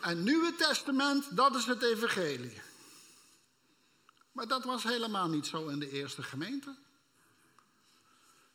En 0.00 0.22
Nieuwe 0.22 0.54
Testament, 0.54 1.36
dat 1.36 1.54
is 1.54 1.66
het 1.66 1.82
Evangelie. 1.82 2.62
Maar 4.32 4.46
dat 4.46 4.64
was 4.64 4.82
helemaal 4.82 5.28
niet 5.28 5.46
zo 5.46 5.66
in 5.66 5.78
de 5.78 5.90
eerste 5.90 6.22
gemeente. 6.22 6.76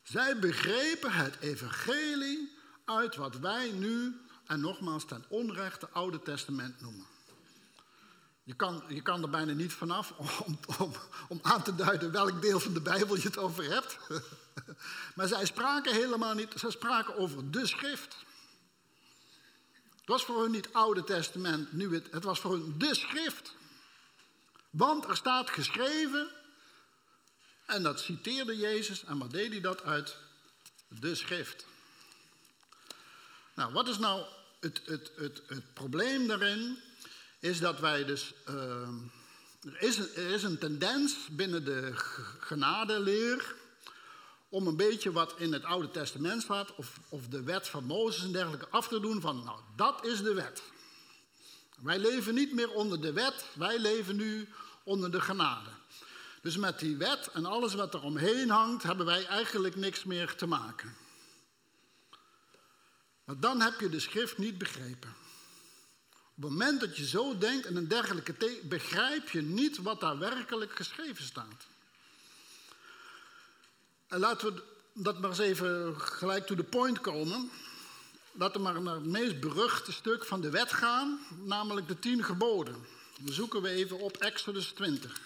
Zij 0.03 0.39
begrepen 0.39 1.11
het 1.11 1.39
evangelie 1.39 2.57
uit 2.85 3.15
wat 3.15 3.35
wij 3.35 3.71
nu, 3.71 4.21
en 4.45 4.59
nogmaals 4.59 5.05
ten 5.05 5.25
onrechte, 5.29 5.89
Oude 5.89 6.21
Testament 6.21 6.81
noemen. 6.81 7.05
Je 8.51 8.58
kan, 8.58 8.84
je 8.88 9.01
kan 9.01 9.22
er 9.22 9.29
bijna 9.29 9.53
niet 9.53 9.74
vanaf 9.74 10.13
om, 10.17 10.60
om, 11.27 11.39
aan 11.41 11.63
te 11.63 11.75
duiden 11.75 12.12
welk 12.12 12.41
deel 12.41 12.60
van 12.60 12.74
de 12.74 12.81
Bijbel 12.81 13.15
je 13.15 13.22
het 13.22 13.38
over 13.38 13.63
hebt. 13.63 13.98
maar 15.15 15.27
zij 15.27 15.46
spraken 15.46 15.93
helemaal 15.93 16.34
niet, 16.34 16.53
zij 16.55 16.72
spraken 16.72 17.17
over 17.17 17.51
de 17.51 17.67
schrift. 17.67 18.15
Het 20.00 20.08
was 20.08 20.25
voor 20.25 20.41
hun 20.41 20.51
niet 20.51 20.74
Oude 20.74 21.03
Testament, 21.03 21.74
nu 21.74 21.93
het, 21.93 22.08
het 22.12 22.24
was 22.24 22.39
voor 22.39 22.51
hun 22.51 22.75
de 22.77 22.96
schrift. 22.96 23.55
Want 24.70 25.05
er 25.05 25.15
staat 25.15 25.50
geschreven, 25.50 26.29
en 27.65 27.84
dat 27.84 28.00
citeerde 28.00 28.58
Jezus, 28.58 29.03
en 29.03 29.17
wat 29.17 29.31
deed 29.31 29.51
hij 29.51 29.62
dat 29.62 29.84
uit? 29.84 30.17
De 30.88 31.15
schrift. 31.15 31.65
Nou, 33.53 33.74
wat 33.74 33.88
is 33.88 33.98
nou 33.98 34.25
het, 34.60 34.81
het, 34.86 35.12
het, 35.15 35.41
het 35.48 35.74
probleem 35.74 36.27
daarin? 36.27 36.79
Is 37.41 37.60
dat 37.60 37.79
wij 37.79 38.05
dus. 38.05 38.33
Uh, 38.50 38.55
er, 39.62 39.81
is, 39.81 39.98
er 39.98 40.29
is 40.29 40.43
een 40.43 40.57
tendens 40.57 41.15
binnen 41.31 41.65
de 41.65 41.91
genadeleer 42.39 43.55
om 44.50 44.67
een 44.67 44.75
beetje 44.75 45.12
wat 45.12 45.33
in 45.38 45.53
het 45.53 45.63
Oude 45.63 45.91
Testament 45.91 46.41
staat, 46.41 46.75
of, 46.75 47.00
of 47.10 47.27
de 47.27 47.43
wet 47.43 47.67
van 47.67 47.83
Mozes 47.83 48.24
en 48.24 48.31
dergelijke, 48.31 48.67
af 48.69 48.88
te 48.88 49.00
doen 49.00 49.21
van, 49.21 49.43
nou, 49.43 49.60
dat 49.75 50.05
is 50.05 50.21
de 50.21 50.33
wet. 50.33 50.63
Wij 51.81 52.00
leven 52.00 52.33
niet 52.33 52.53
meer 52.53 52.71
onder 52.71 53.01
de 53.01 53.13
wet, 53.13 53.45
wij 53.53 53.79
leven 53.79 54.15
nu 54.15 54.50
onder 54.83 55.12
de 55.12 55.21
genade. 55.21 55.69
Dus 56.41 56.57
met 56.57 56.79
die 56.79 56.98
wet 56.98 57.29
en 57.33 57.45
alles 57.45 57.74
wat 57.74 57.93
er 57.93 58.03
omheen 58.03 58.50
hangt, 58.50 58.83
hebben 58.83 59.05
wij 59.05 59.25
eigenlijk 59.25 59.75
niks 59.75 60.03
meer 60.03 60.36
te 60.36 60.45
maken. 60.45 60.95
Maar 63.24 63.39
dan 63.39 63.62
heb 63.62 63.79
je 63.79 63.89
de 63.89 64.00
schrift 64.00 64.38
niet 64.38 64.57
begrepen. 64.57 65.15
Op 66.41 66.50
het 66.50 66.57
moment 66.57 66.79
dat 66.79 66.98
je 66.98 67.07
zo 67.07 67.38
denkt 67.38 67.65
en 67.65 67.75
een 67.75 67.88
dergelijke 67.88 68.60
begrijp 68.63 69.29
je 69.29 69.41
niet 69.41 69.77
wat 69.77 70.00
daar 70.00 70.17
werkelijk 70.17 70.75
geschreven 70.75 71.24
staat. 71.24 71.67
En 74.07 74.19
laten 74.19 74.53
we 74.53 74.63
dat 74.93 75.19
maar 75.19 75.29
eens 75.29 75.39
even 75.39 76.01
gelijk 76.01 76.45
to 76.45 76.55
the 76.55 76.63
point 76.63 77.01
komen. 77.01 77.51
Laten 78.31 78.55
we 78.55 78.62
maar 78.62 78.81
naar 78.81 78.95
het 78.95 79.05
meest 79.05 79.39
beruchte 79.39 79.91
stuk 79.91 80.25
van 80.25 80.41
de 80.41 80.50
wet 80.50 80.74
gaan, 80.74 81.19
namelijk 81.43 81.88
de 81.88 82.00
tien 82.00 82.24
geboden. 82.24 82.86
Dan 83.19 83.33
zoeken 83.33 83.62
we 83.62 83.69
even 83.69 84.00
op 84.00 84.17
Exodus 84.17 84.67
20. 84.67 85.19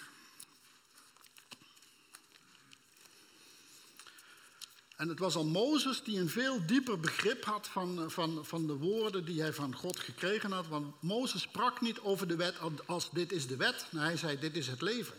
En 4.96 5.08
het 5.08 5.18
was 5.18 5.34
al 5.34 5.44
Mozes 5.44 6.02
die 6.02 6.20
een 6.20 6.28
veel 6.28 6.66
dieper 6.66 7.00
begrip 7.00 7.44
had 7.44 7.68
van, 7.68 8.10
van, 8.10 8.44
van 8.44 8.66
de 8.66 8.72
woorden 8.72 9.24
die 9.24 9.40
hij 9.40 9.52
van 9.52 9.74
God 9.74 10.00
gekregen 10.00 10.52
had. 10.52 10.66
Want 10.68 11.02
Mozes 11.02 11.42
sprak 11.42 11.80
niet 11.80 12.00
over 12.00 12.28
de 12.28 12.36
wet 12.36 12.54
als 12.86 13.10
dit 13.10 13.32
is 13.32 13.46
de 13.46 13.56
wet. 13.56 13.86
Nee, 13.90 14.02
hij 14.02 14.16
zei 14.16 14.38
dit 14.38 14.56
is 14.56 14.66
het 14.66 14.80
leven. 14.80 15.14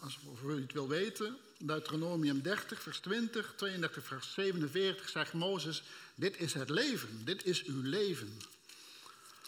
Als 0.00 0.18
u 0.44 0.60
het 0.60 0.72
wil 0.72 0.88
weten, 0.88 1.36
Deuteronomium 1.58 2.42
30, 2.42 2.82
vers 2.82 2.98
20, 2.98 3.54
32, 3.56 4.04
vers 4.04 4.32
47 4.32 5.08
zegt 5.08 5.32
Mozes, 5.32 5.82
dit 6.14 6.38
is 6.38 6.54
het 6.54 6.70
leven, 6.70 7.24
dit 7.24 7.44
is 7.44 7.64
uw 7.64 7.82
leven. 7.82 8.36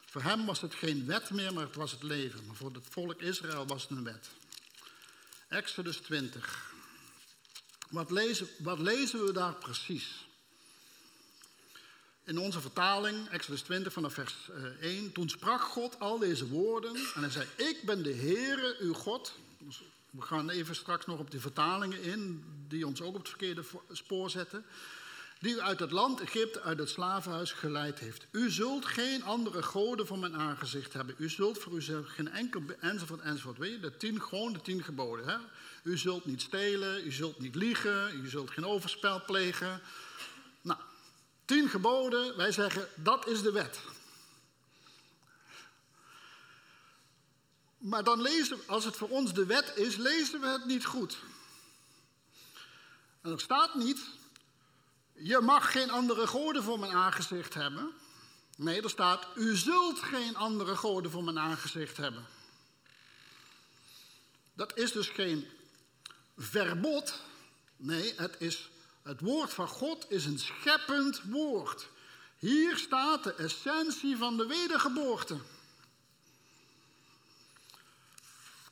Voor 0.05 0.23
hem 0.23 0.47
was 0.47 0.61
het 0.61 0.75
geen 0.75 1.07
wet 1.07 1.31
meer, 1.31 1.53
maar 1.53 1.65
het 1.65 1.77
was 1.77 1.91
het 1.91 2.03
leven. 2.03 2.47
Maar 2.47 2.57
voor 2.57 2.73
het 2.73 2.87
volk 2.91 3.21
Israël 3.21 3.67
was 3.67 3.83
het 3.83 3.91
een 3.91 4.05
wet. 4.05 4.29
Exodus 5.49 5.97
20. 5.97 6.77
Wat 7.88 8.11
lezen, 8.11 8.49
wat 8.59 8.78
lezen 8.78 9.25
we 9.25 9.33
daar 9.33 9.54
precies? 9.54 10.26
In 12.25 12.38
onze 12.38 12.61
vertaling, 12.61 13.28
Exodus 13.28 13.61
20 13.61 13.92
vanaf 13.92 14.14
vers 14.14 14.35
1, 14.80 15.07
eh, 15.07 15.12
toen 15.12 15.28
sprak 15.28 15.61
God 15.61 16.00
al 16.00 16.18
deze 16.18 16.49
woorden 16.49 16.95
en 17.14 17.21
hij 17.21 17.30
zei, 17.30 17.47
ik 17.57 17.83
ben 17.85 18.02
de 18.02 18.14
Heere, 18.14 18.76
uw 18.80 18.95
God. 18.95 19.35
Dus 19.59 19.83
we 20.11 20.23
gaan 20.23 20.50
even 20.50 20.75
straks 20.75 21.07
nog 21.07 21.18
op 21.18 21.30
die 21.30 21.40
vertalingen 21.40 22.02
in, 22.02 22.45
die 22.68 22.87
ons 22.87 23.00
ook 23.00 23.14
op 23.14 23.21
het 23.21 23.28
verkeerde 23.28 23.62
spoor 23.92 24.30
zetten. 24.30 24.64
Die 25.40 25.54
u 25.54 25.61
uit 25.61 25.80
het 25.80 25.90
land 25.90 26.21
Egypte, 26.21 26.61
uit 26.61 26.78
het 26.78 26.88
slavenhuis 26.88 27.52
geleid 27.52 27.99
heeft. 27.99 28.26
U 28.30 28.50
zult 28.50 28.85
geen 28.85 29.23
andere 29.25 29.62
goden 29.62 30.07
voor 30.07 30.18
mijn 30.18 30.37
aangezicht 30.37 30.92
hebben. 30.92 31.14
U 31.18 31.28
zult 31.28 31.59
voor 31.59 31.73
uzelf 31.73 32.07
geen 32.07 32.28
enkel, 32.28 32.62
enzovoort, 32.80 33.21
enzovoort. 33.21 33.59
Weet 33.59 33.73
je, 33.73 33.80
de 33.80 33.97
tien, 33.97 34.23
gewoon 34.23 34.52
de 34.52 34.61
tien 34.61 34.83
geboden. 34.83 35.28
Hè? 35.28 35.37
U 35.88 35.99
zult 35.99 36.25
niet 36.25 36.40
stelen, 36.40 37.07
u 37.07 37.12
zult 37.12 37.38
niet 37.38 37.54
liegen, 37.54 38.25
u 38.25 38.28
zult 38.28 38.50
geen 38.50 38.66
overspel 38.66 39.25
plegen. 39.25 39.83
Nou, 40.61 40.80
tien 41.45 41.68
geboden, 41.68 42.37
wij 42.37 42.52
zeggen 42.52 42.88
dat 42.95 43.26
is 43.26 43.42
de 43.42 43.52
wet. 43.52 43.80
Maar 47.78 48.04
dan 48.04 48.21
lezen, 48.21 48.61
als 48.66 48.85
het 48.85 48.97
voor 48.97 49.09
ons 49.09 49.35
de 49.35 49.47
wet 49.47 49.73
is, 49.76 49.97
lezen 49.97 50.40
we 50.40 50.47
het 50.47 50.64
niet 50.64 50.85
goed. 50.85 51.16
En 53.21 53.30
er 53.30 53.40
staat 53.40 53.75
niet, 53.75 54.00
je 55.12 55.40
mag 55.40 55.73
geen 55.73 55.90
andere 55.90 56.26
goden 56.26 56.62
voor 56.62 56.78
mijn 56.78 56.92
aangezicht 56.92 57.54
hebben. 57.54 57.92
Nee, 58.57 58.83
er 58.83 58.90
staat, 58.90 59.26
u 59.35 59.57
zult 59.57 59.99
geen 59.99 60.37
andere 60.37 60.76
goden 60.76 61.11
voor 61.11 61.25
mijn 61.25 61.38
aangezicht 61.38 61.97
hebben. 61.97 62.26
Dat 64.54 64.76
is 64.76 64.92
dus 64.92 65.09
geen 65.09 65.47
verbod. 66.38 67.21
Nee, 67.76 68.14
het, 68.16 68.37
is, 68.38 68.71
het 69.02 69.21
woord 69.21 69.54
van 69.54 69.68
God 69.68 70.07
is 70.09 70.25
een 70.25 70.38
scheppend 70.38 71.23
woord. 71.23 71.88
Hier 72.38 72.76
staat 72.76 73.25
de 73.25 73.35
essentie 73.35 74.16
van 74.16 74.37
de 74.37 74.47
wedergeboorte. 74.47 75.37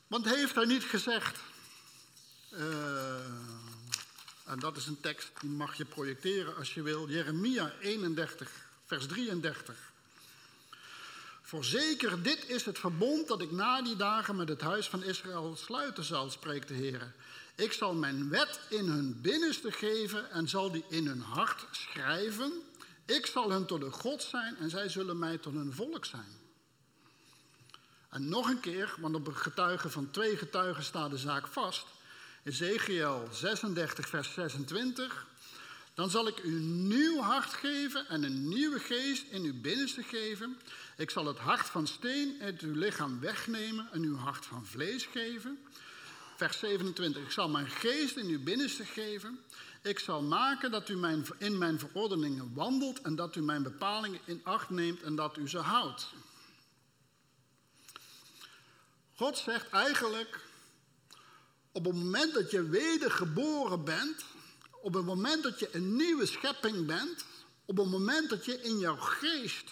Want 0.06 0.24
heeft 0.24 0.54
hij 0.54 0.64
niet 0.64 0.84
gezegd. 0.84 1.38
Uh, 2.52 3.16
en 4.44 4.58
dat 4.58 4.76
is 4.76 4.86
een 4.86 5.00
tekst 5.00 5.30
die 5.40 5.50
mag 5.50 5.74
je 5.74 5.84
projecteren 5.84 6.56
als 6.56 6.74
je 6.74 6.82
wil. 6.82 7.08
Jeremia 7.08 7.72
31, 7.80 8.50
vers 8.84 9.06
33. 9.06 9.76
Voorzeker, 11.42 12.22
dit 12.22 12.48
is 12.48 12.64
het 12.64 12.78
verbond 12.78 13.28
dat 13.28 13.40
ik 13.40 13.50
na 13.50 13.82
die 13.82 13.96
dagen 13.96 14.36
met 14.36 14.48
het 14.48 14.60
huis 14.60 14.88
van 14.88 15.02
Israël 15.02 15.56
sluiten 15.56 16.04
zal, 16.04 16.30
spreekt 16.30 16.68
de 16.68 16.74
Heer. 16.74 17.12
Ik 17.56 17.72
zal 17.72 17.94
mijn 17.94 18.28
wet 18.28 18.60
in 18.68 18.86
hun 18.86 19.20
binnenste 19.20 19.72
geven 19.72 20.30
en 20.30 20.48
zal 20.48 20.70
die 20.70 20.84
in 20.88 21.06
hun 21.06 21.20
hart 21.20 21.66
schrijven. 21.70 22.52
Ik 23.04 23.26
zal 23.26 23.50
hun 23.50 23.66
tot 23.66 23.82
een 23.82 23.92
God 23.92 24.22
zijn 24.22 24.56
en 24.56 24.70
zij 24.70 24.88
zullen 24.88 25.18
mij 25.18 25.38
tot 25.38 25.54
een 25.54 25.72
volk 25.72 26.04
zijn. 26.04 26.44
En 28.08 28.28
nog 28.28 28.48
een 28.48 28.60
keer, 28.60 28.94
want 29.00 29.14
op 29.14 29.26
een 29.26 29.36
getuige 29.36 29.90
van 29.90 30.10
twee 30.10 30.36
getuigen 30.36 30.82
staat 30.82 31.10
de 31.10 31.18
zaak 31.18 31.46
vast. 31.46 31.86
Ezekiel 32.44 33.28
36, 33.32 34.08
vers 34.08 34.32
26. 34.32 35.26
Dan 35.94 36.10
zal 36.10 36.26
ik 36.26 36.42
u 36.42 36.56
een 36.56 36.88
nieuw 36.88 37.20
hart 37.20 37.52
geven 37.52 38.08
en 38.08 38.22
een 38.22 38.48
nieuwe 38.48 38.78
geest 38.78 39.24
in 39.30 39.42
uw 39.42 39.60
binnenste 39.60 40.02
geven. 40.02 40.58
Ik 40.96 41.10
zal 41.10 41.26
het 41.26 41.38
hart 41.38 41.66
van 41.66 41.86
steen 41.86 42.36
uit 42.42 42.60
uw 42.60 42.74
lichaam 42.74 43.20
wegnemen 43.20 43.88
en 43.92 44.02
uw 44.02 44.16
hart 44.16 44.46
van 44.46 44.66
vlees 44.66 45.04
geven. 45.04 45.58
Vers 46.36 46.58
27. 46.58 47.22
Ik 47.22 47.30
zal 47.30 47.48
mijn 47.48 47.70
geest 47.70 48.16
in 48.16 48.26
uw 48.26 48.42
binnenste 48.42 48.84
geven. 48.84 49.44
Ik 49.82 49.98
zal 49.98 50.22
maken 50.22 50.70
dat 50.70 50.88
u 50.88 50.96
mijn, 50.96 51.26
in 51.38 51.58
mijn 51.58 51.78
verordeningen 51.78 52.54
wandelt 52.54 53.00
en 53.00 53.16
dat 53.16 53.36
u 53.36 53.42
mijn 53.42 53.62
bepalingen 53.62 54.20
in 54.24 54.40
acht 54.44 54.70
neemt 54.70 55.02
en 55.02 55.16
dat 55.16 55.36
u 55.36 55.48
ze 55.48 55.58
houdt. 55.58 56.12
God 59.14 59.38
zegt 59.38 59.68
eigenlijk, 59.70 60.40
op 61.72 61.84
het 61.84 61.94
moment 61.94 62.34
dat 62.34 62.50
je 62.50 62.68
wedergeboren 62.68 63.84
bent, 63.84 64.24
op 64.82 64.94
het 64.94 65.04
moment 65.04 65.42
dat 65.42 65.58
je 65.58 65.68
een 65.72 65.96
nieuwe 65.96 66.26
schepping 66.26 66.86
bent, 66.86 67.24
op 67.64 67.76
het 67.76 67.88
moment 67.88 68.30
dat 68.30 68.44
je 68.44 68.62
in 68.62 68.78
jouw 68.78 68.96
geest 68.96 69.70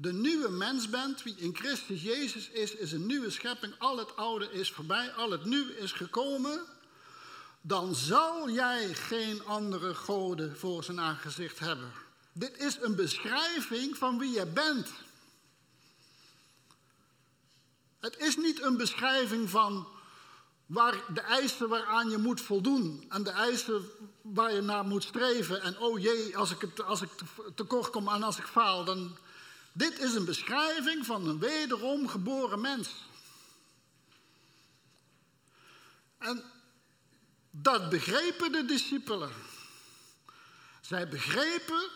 de 0.00 0.12
nieuwe 0.12 0.48
mens 0.48 0.88
bent, 0.88 1.22
wie 1.22 1.34
in 1.36 1.56
Christus 1.56 2.02
Jezus 2.02 2.48
is, 2.48 2.74
is 2.74 2.92
een 2.92 3.06
nieuwe 3.06 3.30
schepping. 3.30 3.74
Al 3.78 3.98
het 3.98 4.16
oude 4.16 4.52
is 4.52 4.72
voorbij, 4.72 5.12
al 5.12 5.30
het 5.30 5.44
nieuwe 5.44 5.78
is 5.78 5.92
gekomen. 5.92 6.60
Dan 7.60 7.94
zal 7.94 8.50
jij 8.50 8.94
geen 8.94 9.44
andere 9.44 9.94
goden 9.94 10.56
voor 10.56 10.84
zijn 10.84 11.00
aangezicht 11.00 11.58
hebben. 11.58 11.92
Dit 12.32 12.58
is 12.58 12.78
een 12.80 12.94
beschrijving 12.94 13.96
van 13.96 14.18
wie 14.18 14.30
je 14.30 14.46
bent. 14.46 14.88
Het 18.00 18.18
is 18.18 18.36
niet 18.36 18.62
een 18.62 18.76
beschrijving 18.76 19.50
van 19.50 19.88
waar 20.66 21.04
de 21.14 21.20
eisen 21.20 21.68
waaraan 21.68 22.10
je 22.10 22.18
moet 22.18 22.40
voldoen 22.40 23.04
en 23.08 23.22
de 23.22 23.30
eisen 23.30 23.84
waar 24.22 24.54
je 24.54 24.60
naar 24.60 24.84
moet 24.84 25.04
streven. 25.04 25.62
En 25.62 25.78
oh 25.78 25.98
jee, 25.98 26.36
als 26.36 26.50
ik, 26.50 26.60
het, 26.60 26.82
als 26.82 27.02
ik 27.02 27.10
tekort 27.54 27.90
kom 27.90 28.08
en 28.08 28.22
als 28.22 28.38
ik 28.38 28.46
faal, 28.46 28.84
dan. 28.84 29.16
Dit 29.78 29.98
is 29.98 30.14
een 30.14 30.24
beschrijving 30.24 31.06
van 31.06 31.28
een 31.28 31.38
wederom 31.38 32.08
geboren 32.08 32.60
mens. 32.60 32.88
En 36.18 36.42
dat 37.50 37.90
begrepen 37.90 38.52
de 38.52 38.64
discipelen. 38.64 39.30
Zij 40.80 41.08
begrepen 41.08 41.88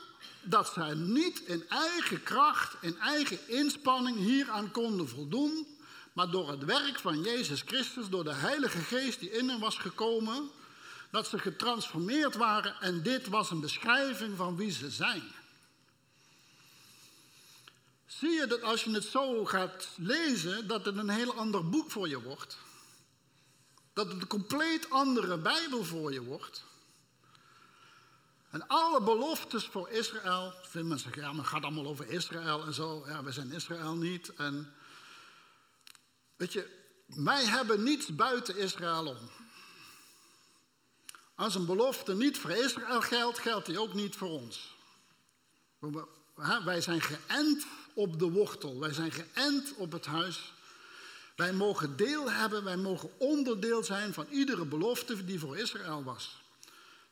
dat 0.43 0.73
zij 0.73 0.95
niet 0.95 1.41
in 1.41 1.69
eigen 1.69 2.23
kracht, 2.23 2.77
in 2.81 2.99
eigen 2.99 3.49
inspanning 3.49 4.17
hieraan 4.17 4.71
konden 4.71 5.09
voldoen, 5.09 5.67
maar 6.13 6.31
door 6.31 6.51
het 6.51 6.65
werk 6.65 6.99
van 6.99 7.23
Jezus 7.23 7.63
Christus, 7.67 8.09
door 8.09 8.25
de 8.25 8.35
Heilige 8.35 8.79
Geest 8.79 9.21
die 9.21 9.31
in 9.31 9.49
hen 9.49 9.61
was 9.61 9.79
gekomen, 9.79 10.51
dat 11.11 11.29
ze 11.29 11.39
getransformeerd 11.39 12.35
waren 12.35 12.81
en 12.81 13.03
dit 13.03 13.29
was 13.29 13.51
een 13.51 13.61
beschrijving 13.61 14.37
van 14.37 14.57
wie 14.57 14.71
ze 14.71 14.91
zijn. 14.91 15.23
Zie 18.19 18.31
je 18.31 18.47
dat 18.47 18.63
als 18.63 18.85
je 18.85 18.91
het 18.91 19.05
zo 19.05 19.45
gaat 19.45 19.89
lezen, 19.97 20.67
dat 20.67 20.85
het 20.85 20.97
een 20.97 21.09
heel 21.09 21.35
ander 21.35 21.69
boek 21.69 21.91
voor 21.91 22.09
je 22.09 22.23
wordt? 22.23 22.57
Dat 23.93 24.07
het 24.13 24.23
een 24.23 24.27
compleet 24.27 24.91
andere 24.91 25.39
Bijbel 25.39 25.85
voor 25.85 26.13
je 26.13 26.23
wordt? 26.23 26.65
En 28.51 28.67
alle 28.67 29.03
beloftes 29.03 29.67
voor 29.67 29.89
Israël, 29.89 30.53
vinden 30.63 30.89
mensen 30.89 31.09
zeggen, 31.09 31.23
ja, 31.23 31.33
maar 31.33 31.45
het 31.45 31.53
gaat 31.53 31.63
allemaal 31.63 31.87
over 31.87 32.11
Israël 32.11 32.65
en 32.65 32.75
zo. 32.75 33.05
Ja, 33.07 33.23
we 33.23 33.33
zijn 33.33 33.53
Israël 33.53 33.95
niet. 33.95 34.35
En 34.35 34.75
Weet 36.43 36.53
je, 36.53 36.69
wij 37.07 37.45
hebben 37.45 37.83
niets 37.83 38.15
buiten 38.15 38.57
Israël 38.57 39.07
om. 39.07 39.31
Als 41.35 41.55
een 41.55 41.67
belofte 41.67 42.15
niet 42.15 42.39
voor 42.39 42.51
Israël 42.51 43.01
geldt, 43.01 43.39
geldt 43.39 43.67
die 43.67 43.81
ook 43.81 43.95
niet 43.95 44.17
voor 44.17 44.29
ons. 44.29 44.77
Wij 46.65 46.81
zijn 46.81 47.01
geënt 47.01 47.67
op 47.95 48.19
de 48.19 48.31
wortel, 48.31 48.79
wij 48.79 48.93
zijn 48.93 49.13
geënt 49.13 49.75
op 49.77 49.93
het 49.93 50.07
huis 50.07 50.53
Wij 51.37 51.53
mogen 51.53 51.97
deel 51.97 52.31
hebben, 52.31 52.65
wij 52.65 52.77
mogen 52.77 53.11
onderdeel 53.19 53.85
zijn 53.85 54.13
van 54.13 54.27
iedere 54.31 54.65
belofte 54.65 55.25
die 55.25 55.39
voor 55.39 55.57
Israël 55.57 56.03
was. 56.03 56.41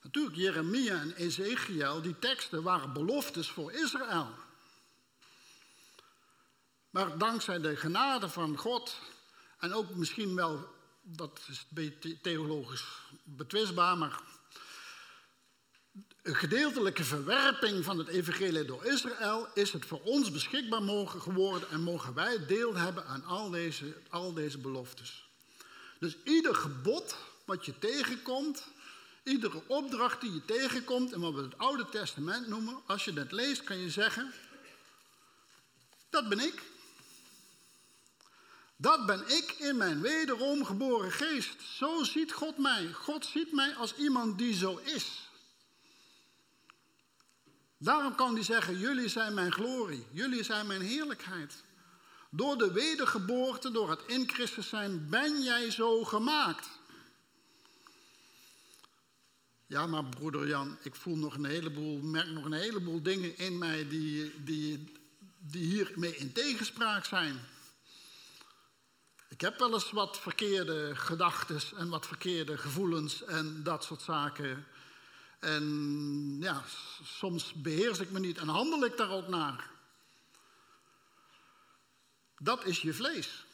Natuurlijk, 0.02 0.36
Jeremia 0.36 1.00
en 1.00 1.14
Ezekiel, 1.14 2.02
die 2.02 2.18
teksten 2.18 2.62
waren 2.62 2.92
beloftes 2.92 3.50
voor 3.50 3.72
Israël. 3.72 4.28
Maar 6.90 7.18
dankzij 7.18 7.60
de 7.60 7.76
genade 7.76 8.28
van 8.28 8.56
God, 8.56 8.96
en 9.58 9.72
ook 9.72 9.94
misschien 9.94 10.34
wel, 10.34 10.68
dat 11.02 11.40
is 11.48 11.66
theologisch 12.22 12.84
betwistbaar, 13.22 13.98
maar 13.98 14.20
een 16.22 16.36
gedeeltelijke 16.36 17.04
verwerping 17.04 17.84
van 17.84 17.98
het 17.98 18.08
evangelie 18.08 18.64
door 18.64 18.84
Israël 18.84 19.48
is 19.54 19.72
het 19.72 19.86
voor 19.86 20.00
ons 20.00 20.30
beschikbaar 20.30 20.82
mogen 20.82 21.20
geworden 21.20 21.70
en 21.70 21.82
mogen 21.82 22.14
wij 22.14 22.46
deel 22.46 22.76
hebben 22.76 23.06
aan 23.06 23.24
al 23.24 23.50
deze, 23.50 23.96
al 24.08 24.32
deze 24.32 24.58
beloftes. 24.58 25.28
Dus 25.98 26.16
ieder 26.24 26.54
gebod 26.54 27.16
wat 27.44 27.64
je 27.64 27.78
tegenkomt, 27.78 28.62
iedere 29.22 29.62
opdracht 29.66 30.20
die 30.20 30.32
je 30.32 30.44
tegenkomt 30.44 31.12
en 31.12 31.20
wat 31.20 31.34
we 31.34 31.42
het 31.42 31.58
Oude 31.58 31.88
Testament 31.88 32.48
noemen, 32.48 32.80
als 32.86 33.04
je 33.04 33.12
dat 33.12 33.32
leest 33.32 33.64
kan 33.64 33.78
je 33.78 33.90
zeggen, 33.90 34.32
dat 36.10 36.28
ben 36.28 36.40
ik. 36.40 36.62
Dat 38.76 39.06
ben 39.06 39.28
ik 39.28 39.54
in 39.58 39.76
mijn 39.76 40.00
wederom 40.00 40.64
geboren 40.64 41.12
geest. 41.12 41.62
Zo 41.76 42.04
ziet 42.04 42.32
God 42.32 42.58
mij. 42.58 42.92
God 42.92 43.26
ziet 43.26 43.52
mij 43.52 43.74
als 43.74 43.94
iemand 43.96 44.38
die 44.38 44.54
zo 44.54 44.76
is. 44.76 45.29
Daarom 47.82 48.14
kan 48.14 48.34
hij 48.34 48.42
zeggen, 48.42 48.78
jullie 48.78 49.08
zijn 49.08 49.34
mijn 49.34 49.52
glorie, 49.52 50.06
jullie 50.12 50.42
zijn 50.42 50.66
mijn 50.66 50.80
heerlijkheid. 50.80 51.64
Door 52.30 52.58
de 52.58 52.72
wedergeboorte, 52.72 53.70
door 53.70 53.90
het 53.90 54.00
in 54.06 54.28
Christus 54.28 54.68
zijn, 54.68 55.08
ben 55.08 55.42
jij 55.42 55.70
zo 55.70 56.04
gemaakt. 56.04 56.68
Ja, 59.66 59.86
maar 59.86 60.04
broeder 60.04 60.46
Jan, 60.46 60.78
ik 60.82 60.94
voel 60.94 61.16
nog 61.16 61.34
een 61.34 61.44
heleboel, 61.44 62.00
merk 62.00 62.28
nog 62.28 62.44
een 62.44 62.52
heleboel 62.52 63.02
dingen 63.02 63.38
in 63.38 63.58
mij 63.58 63.88
die, 63.88 64.44
die, 64.44 64.92
die 65.38 65.64
hiermee 65.64 66.16
in 66.16 66.32
tegenspraak 66.32 67.04
zijn. 67.04 67.40
Ik 69.28 69.40
heb 69.40 69.58
wel 69.58 69.72
eens 69.72 69.90
wat 69.90 70.18
verkeerde 70.18 70.96
gedachten 70.96 71.60
en 71.76 71.88
wat 71.88 72.06
verkeerde 72.06 72.58
gevoelens 72.58 73.24
en 73.24 73.62
dat 73.62 73.84
soort 73.84 74.02
zaken. 74.02 74.66
En 75.40 76.36
ja, 76.40 76.64
soms 77.04 77.52
beheers 77.52 77.98
ik 77.98 78.10
me 78.10 78.18
niet 78.18 78.38
en 78.38 78.48
handel 78.48 78.84
ik 78.84 78.96
daar 78.96 79.10
ook 79.10 79.28
naar. 79.28 79.70
Dat 82.38 82.64
is 82.64 82.80
je 82.80 82.94
vlees. 82.94 83.44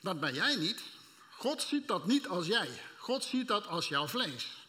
Dat 0.00 0.20
ben 0.20 0.34
jij 0.34 0.56
niet. 0.56 0.82
God 1.30 1.62
ziet 1.62 1.88
dat 1.88 2.06
niet 2.06 2.28
als 2.28 2.46
jij. 2.46 2.80
God 2.98 3.24
ziet 3.24 3.48
dat 3.48 3.66
als 3.66 3.88
jouw 3.88 4.06
vlees. 4.06 4.66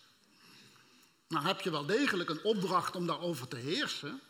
Nou 1.27 1.45
heb 1.45 1.61
je 1.61 1.71
wel 1.71 1.85
degelijk 1.85 2.29
een 2.29 2.43
opdracht 2.43 2.95
om 2.95 3.07
daarover 3.07 3.47
te 3.47 3.55
heersen. 3.55 4.21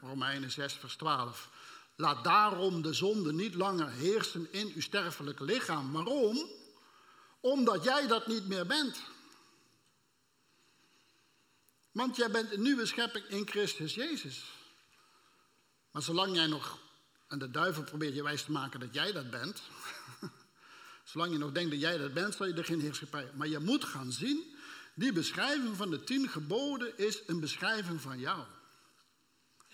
Romeinen 0.00 0.50
6, 0.50 0.72
vers 0.72 0.96
12. 0.96 1.50
Laat 1.96 2.24
daarom 2.24 2.82
de 2.82 2.92
zonde 2.92 3.32
niet 3.32 3.54
langer 3.54 3.90
heersen 3.90 4.52
in 4.52 4.72
uw 4.74 4.80
sterfelijke 4.80 5.44
lichaam. 5.44 5.92
Waarom? 5.92 6.50
Omdat 7.40 7.84
jij 7.84 8.06
dat 8.06 8.26
niet 8.26 8.48
meer 8.48 8.66
bent. 8.66 9.00
Want 11.92 12.16
jij 12.16 12.30
bent 12.30 12.52
een 12.52 12.62
nieuwe 12.62 12.86
schepping 12.86 13.24
in 13.24 13.48
Christus 13.48 13.94
Jezus. 13.94 14.44
Maar 15.90 16.02
zolang 16.02 16.34
jij 16.34 16.46
nog, 16.46 16.78
en 17.28 17.38
de 17.38 17.50
duivel 17.50 17.82
probeert 17.82 18.14
je 18.14 18.22
wijs 18.22 18.44
te 18.44 18.52
maken 18.52 18.80
dat 18.80 18.94
jij 18.94 19.12
dat 19.12 19.30
bent. 19.30 19.62
zolang 21.04 21.32
je 21.32 21.38
nog 21.38 21.52
denkt 21.52 21.70
dat 21.70 21.80
jij 21.80 21.98
dat 21.98 22.14
bent, 22.14 22.34
zal 22.34 22.46
je 22.46 22.54
er 22.54 22.64
geen 22.64 22.80
heerschappij. 22.80 23.30
Maar 23.34 23.48
je 23.48 23.58
moet 23.58 23.84
gaan 23.84 24.12
zien, 24.12 24.56
die 24.94 25.12
beschrijving 25.12 25.76
van 25.76 25.90
de 25.90 26.04
tien 26.04 26.28
geboden 26.28 26.98
is 26.98 27.22
een 27.26 27.40
beschrijving 27.40 28.00
van 28.00 28.18
jou. 28.18 28.44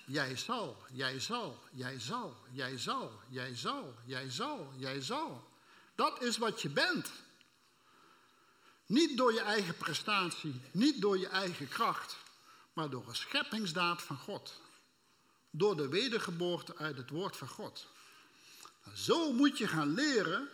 Jij 0.06 0.36
zal, 0.36 0.84
jij 0.92 1.20
zal, 1.20 1.62
jij 1.72 2.00
zal, 2.00 2.36
jij 2.52 2.78
zal, 2.78 3.12
jij 3.28 3.54
zal, 3.54 3.94
jij 4.04 4.30
zal, 4.30 4.72
jij 4.76 5.00
zal. 5.00 5.48
Dat 5.94 6.22
is 6.22 6.38
wat 6.38 6.62
je 6.62 6.68
bent. 6.68 7.10
Niet 8.88 9.16
door 9.16 9.32
je 9.32 9.40
eigen 9.40 9.76
prestatie, 9.76 10.60
niet 10.70 11.00
door 11.00 11.18
je 11.18 11.28
eigen 11.28 11.68
kracht, 11.68 12.16
maar 12.72 12.90
door 12.90 13.08
een 13.08 13.16
scheppingsdaad 13.16 14.02
van 14.02 14.16
God. 14.16 14.60
Door 15.50 15.76
de 15.76 15.88
wedergeboorte 15.88 16.76
uit 16.76 16.96
het 16.96 17.10
woord 17.10 17.36
van 17.36 17.48
God. 17.48 17.86
Zo 18.94 19.32
moet 19.32 19.58
je 19.58 19.68
gaan 19.68 19.94
leren 19.94 20.48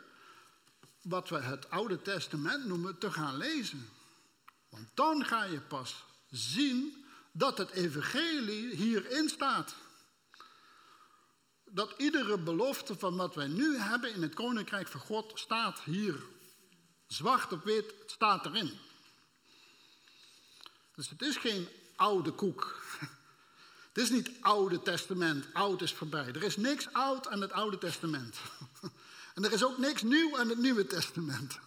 wat 1.02 1.28
we 1.28 1.38
het 1.38 1.70
Oude 1.70 2.02
Testament 2.02 2.66
noemen 2.66 2.98
te 2.98 3.10
gaan 3.10 3.36
lezen. 3.36 3.88
Want 4.68 4.88
dan 4.94 5.24
ga 5.24 5.44
je 5.44 5.60
pas 5.60 6.04
zien 6.30 7.04
dat 7.32 7.58
het 7.58 7.70
evangelie 7.70 8.74
hierin 8.74 9.28
staat. 9.28 9.74
Dat 11.64 11.94
iedere 11.96 12.38
belofte 12.38 12.98
van 12.98 13.16
wat 13.16 13.34
wij 13.34 13.46
nu 13.46 13.78
hebben 13.78 14.14
in 14.14 14.22
het 14.22 14.34
koninkrijk 14.34 14.88
van 14.88 15.00
God 15.00 15.32
staat 15.34 15.80
hier. 15.80 16.22
Zwart 17.06 17.52
op 17.52 17.64
wit 17.64 17.94
staat 18.06 18.46
erin. 18.46 18.78
Dus 20.94 21.08
het 21.08 21.22
is 21.22 21.36
geen 21.36 21.68
oude 21.96 22.30
koek. 22.30 22.82
Het 23.92 24.02
is 24.02 24.10
niet 24.10 24.30
Oude 24.40 24.82
Testament. 24.82 25.46
Oud 25.52 25.82
is 25.82 25.92
voorbij. 25.92 26.26
Er 26.26 26.42
is 26.42 26.56
niks 26.56 26.92
oud 26.92 27.28
aan 27.28 27.40
het 27.40 27.52
Oude 27.52 27.78
Testament. 27.78 28.36
En 29.34 29.44
er 29.44 29.52
is 29.52 29.64
ook 29.64 29.78
niks 29.78 30.02
nieuw 30.02 30.38
aan 30.38 30.48
het 30.48 30.58
Nieuwe 30.58 30.86
Testament. 30.86 31.58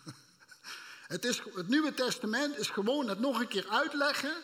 Het, 1.08 1.26
is, 1.26 1.41
het 1.54 1.67
Nieuwe 1.67 1.93
Testament 1.93 2.58
is 2.58 2.69
gewoon 2.69 3.10
het 3.10 3.19
nog 3.19 3.39
een 3.39 3.47
keer 3.47 3.67
uitleggen 3.69 4.36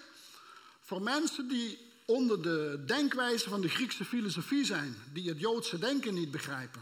voor 0.81 1.01
mensen 1.01 1.47
die 1.47 1.91
onder 2.05 2.41
de 2.41 2.83
denkwijze 2.85 3.49
van 3.49 3.61
de 3.61 3.69
Griekse 3.69 4.05
filosofie 4.05 4.65
zijn, 4.65 4.95
die 5.13 5.29
het 5.29 5.39
Joodse 5.39 5.79
denken 5.79 6.13
niet 6.13 6.31
begrijpen. 6.31 6.81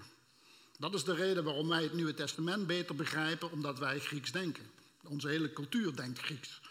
Dat 0.82 0.94
is 0.94 1.04
de 1.04 1.13
reden 1.13 1.44
waarom 1.44 1.67
wij 1.67 1.84
het 1.84 1.94
Nieuwe 1.94 2.13
Testament 2.13 2.67
beter 2.67 2.96
begrijpen, 2.96 3.52
omdat 3.52 3.80
wij 3.80 4.00
Grieks 4.00 4.32
denken. 4.32 4.72
Onze 5.04 5.28
hele 5.28 5.54
cultuur 5.54 5.96
denkt 5.96 6.20
Grieks. 6.20 6.62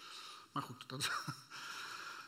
Maar 0.53 0.63
goed, 0.63 0.85
dat 0.87 1.11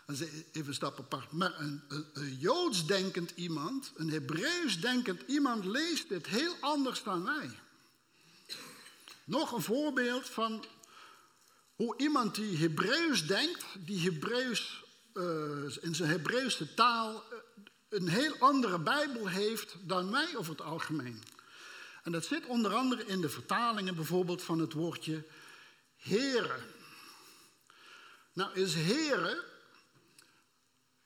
is, 0.21 0.21
even 0.53 0.69
een 0.69 0.75
stap 0.75 0.99
apart. 0.99 1.33
Maar 1.33 1.61
een, 1.61 1.83
een, 1.89 2.37
Joods 2.39 2.87
denkend 2.87 3.31
iemand, 3.35 3.93
een 3.97 4.11
Hebreeuws 4.11 4.81
denkend 4.81 5.23
iemand 5.27 5.65
leest 5.65 6.09
dit 6.09 6.27
heel 6.27 6.55
anders 6.61 7.03
dan 7.03 7.25
wij. 7.25 7.51
Nog 9.25 9.53
een 9.53 9.63
voorbeeld 9.63 10.29
van 10.29 10.65
hoe 11.75 11.95
iemand 11.97 12.35
die 12.35 12.57
Hebreeuws 12.57 13.27
denkt, 13.27 13.65
die 13.79 14.01
Hebreeuws 14.01 14.85
uh, 15.15 15.25
in 15.81 15.95
zijn 15.95 16.11
Hebreeuwse 16.11 16.75
taal 16.75 17.25
eh, 17.31 17.39
een 17.89 18.09
heel 18.09 18.37
andere 18.39 18.79
Bijbel 18.79 19.29
heeft 19.29 19.77
dan 19.81 20.11
wij 20.11 20.37
over 20.37 20.53
het 20.53 20.63
algemeen. 20.63 21.23
En 22.03 22.13
dat 22.13 22.25
zit 22.25 22.47
onder 22.47 22.75
andere 22.75 23.07
in 23.07 23.21
de 23.21 23.29
vertalingen 23.29 23.95
bijvoorbeeld 23.95 24.43
van 24.43 24.59
het 24.59 24.73
woordje 24.73 25.25
heren. 25.97 26.65
Nou 28.33 28.55
is 28.55 28.75
heren 28.75 29.39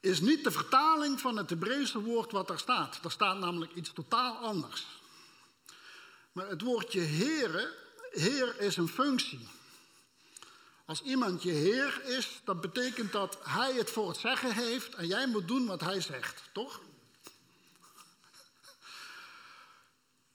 is 0.00 0.20
niet 0.20 0.44
de 0.44 0.50
vertaling 0.50 1.20
van 1.20 1.36
het 1.36 1.50
Hebreeuwse 1.50 2.00
woord 2.00 2.32
wat 2.32 2.48
daar 2.48 2.58
staat. 2.58 2.98
Daar 3.02 3.10
staat 3.10 3.38
namelijk 3.38 3.74
iets 3.74 3.92
totaal 3.92 4.36
anders. 4.36 4.86
Maar 6.32 6.48
het 6.48 6.62
woordje 6.62 7.00
heren, 7.00 7.68
heer 8.10 8.60
is 8.60 8.76
een 8.76 8.88
functie. 8.88 9.48
Als 10.84 11.02
iemand 11.02 11.42
je 11.42 11.52
heer 11.52 12.04
is, 12.04 12.40
dan 12.44 12.60
betekent 12.60 13.12
dat 13.12 13.38
hij 13.42 13.72
het 13.72 13.90
voor 13.90 14.08
het 14.08 14.16
zeggen 14.16 14.54
heeft 14.54 14.94
en 14.94 15.06
jij 15.06 15.26
moet 15.26 15.48
doen 15.48 15.66
wat 15.66 15.80
hij 15.80 16.00
zegt, 16.00 16.42
toch? 16.52 16.80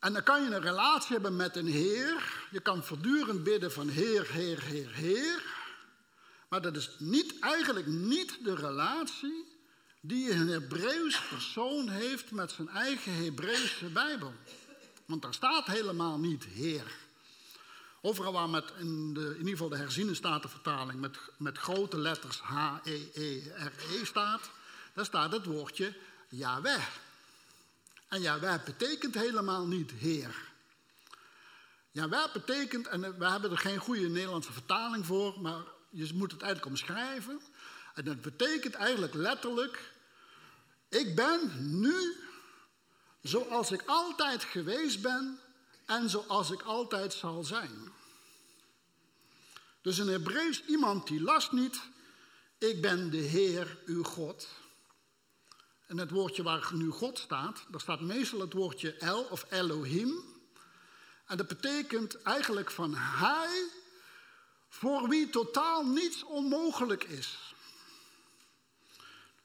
En 0.02 0.14
dan 0.14 0.24
kan 0.24 0.44
je 0.44 0.56
een 0.56 0.62
relatie 0.62 1.12
hebben 1.14 1.36
met 1.36 1.56
een 1.56 1.68
heer. 1.68 2.46
Je 2.52 2.60
kan 2.60 2.84
voortdurend 2.84 3.44
bidden 3.44 3.72
van 3.72 3.88
heer, 3.88 4.32
heer, 4.32 4.62
heer, 4.62 4.92
heer. 4.92 5.44
Maar 6.50 6.62
dat 6.62 6.76
is 6.76 6.90
niet, 6.98 7.40
eigenlijk 7.40 7.88
niet 7.88 8.44
de 8.44 8.56
relatie 8.56 9.46
die 10.00 10.32
een 10.32 10.48
Hebreeuws 10.48 11.22
persoon 11.28 11.90
heeft 11.90 12.32
met 12.32 12.52
zijn 12.52 12.70
eigen 12.70 13.24
Hebreeuwse 13.24 13.86
Bijbel. 13.86 14.34
Want 15.06 15.22
daar 15.22 15.34
staat 15.34 15.66
helemaal 15.66 16.20
niet 16.20 16.44
heer. 16.44 16.86
Overal 18.02 18.34
waar 18.34 18.50
met 18.50 18.74
in, 18.78 19.14
de, 19.14 19.22
in 19.22 19.38
ieder 19.38 19.50
geval 19.50 19.70
de 19.70 19.78
herziene 19.78 20.14
statenvertaling 20.14 21.00
met, 21.00 21.18
met 21.38 21.58
grote 21.58 21.98
letters 21.98 22.40
H-E-E-R-E 22.40 24.00
-E 24.00 24.06
staat, 24.06 24.50
daar 24.94 25.06
staat 25.06 25.32
het 25.32 25.46
woordje 25.46 25.94
Yahweh. 26.30 26.84
En 28.12 28.22
Yahweh 28.22 28.64
betekent 28.64 29.16
helemaal 29.16 29.68
niet 29.68 29.92
Heer. 29.92 30.36
Yahweh 31.92 32.32
betekent, 32.34 32.88
en 32.88 33.18
we 33.18 33.26
hebben 33.26 33.52
er 33.52 33.58
geen 33.58 33.78
goede 33.78 34.10
Nederlandse 34.10 34.52
vertaling 34.52 35.06
voor, 35.06 35.42
maar 35.42 35.64
je 35.90 36.10
moet 36.14 36.32
het 36.32 36.42
eigenlijk 36.42 36.72
omschrijven. 36.72 37.42
En 37.94 38.04
dat 38.04 38.22
betekent 38.22 38.74
eigenlijk 38.74 39.14
letterlijk, 39.14 39.92
ik 40.90 41.16
ben 41.16 41.52
nu 41.80 42.16
zoals 43.22 43.72
ik 43.72 43.84
altijd 43.86 44.44
geweest 44.44 45.02
ben 45.02 45.40
en 45.86 46.10
zoals 46.10 46.52
ik 46.52 46.62
altijd 46.62 47.14
zal 47.14 47.44
zijn. 47.44 47.92
Dus 49.82 49.98
een 49.98 50.08
Hebreeuws 50.08 50.64
iemand 50.66 51.08
die 51.08 51.22
last 51.22 51.52
niet, 51.52 51.82
ik 52.58 52.82
ben 52.82 53.10
de 53.10 53.18
Heer 53.18 53.78
uw 53.86 54.04
God. 54.04 54.48
En 55.92 55.98
het 55.98 56.12
woordje 56.12 56.44
waar 56.44 56.70
nu 56.74 56.90
God 56.90 57.20
staat, 57.20 57.66
daar 57.70 57.82
staat 57.82 58.00
meestal 58.02 58.40
het 58.40 58.54
woordje 58.54 58.94
El 58.94 59.24
of 59.24 59.46
Elohim. 59.50 60.24
En 61.26 61.38
dat 61.38 61.48
betekent 61.48 62.22
eigenlijk 62.22 62.72
van 62.72 62.96
Hij 62.96 63.64
voor 64.70 65.10
wie 65.10 65.30
totaal 65.30 65.86
niets 65.86 66.24
onmogelijk 66.24 67.04
is. 67.04 67.54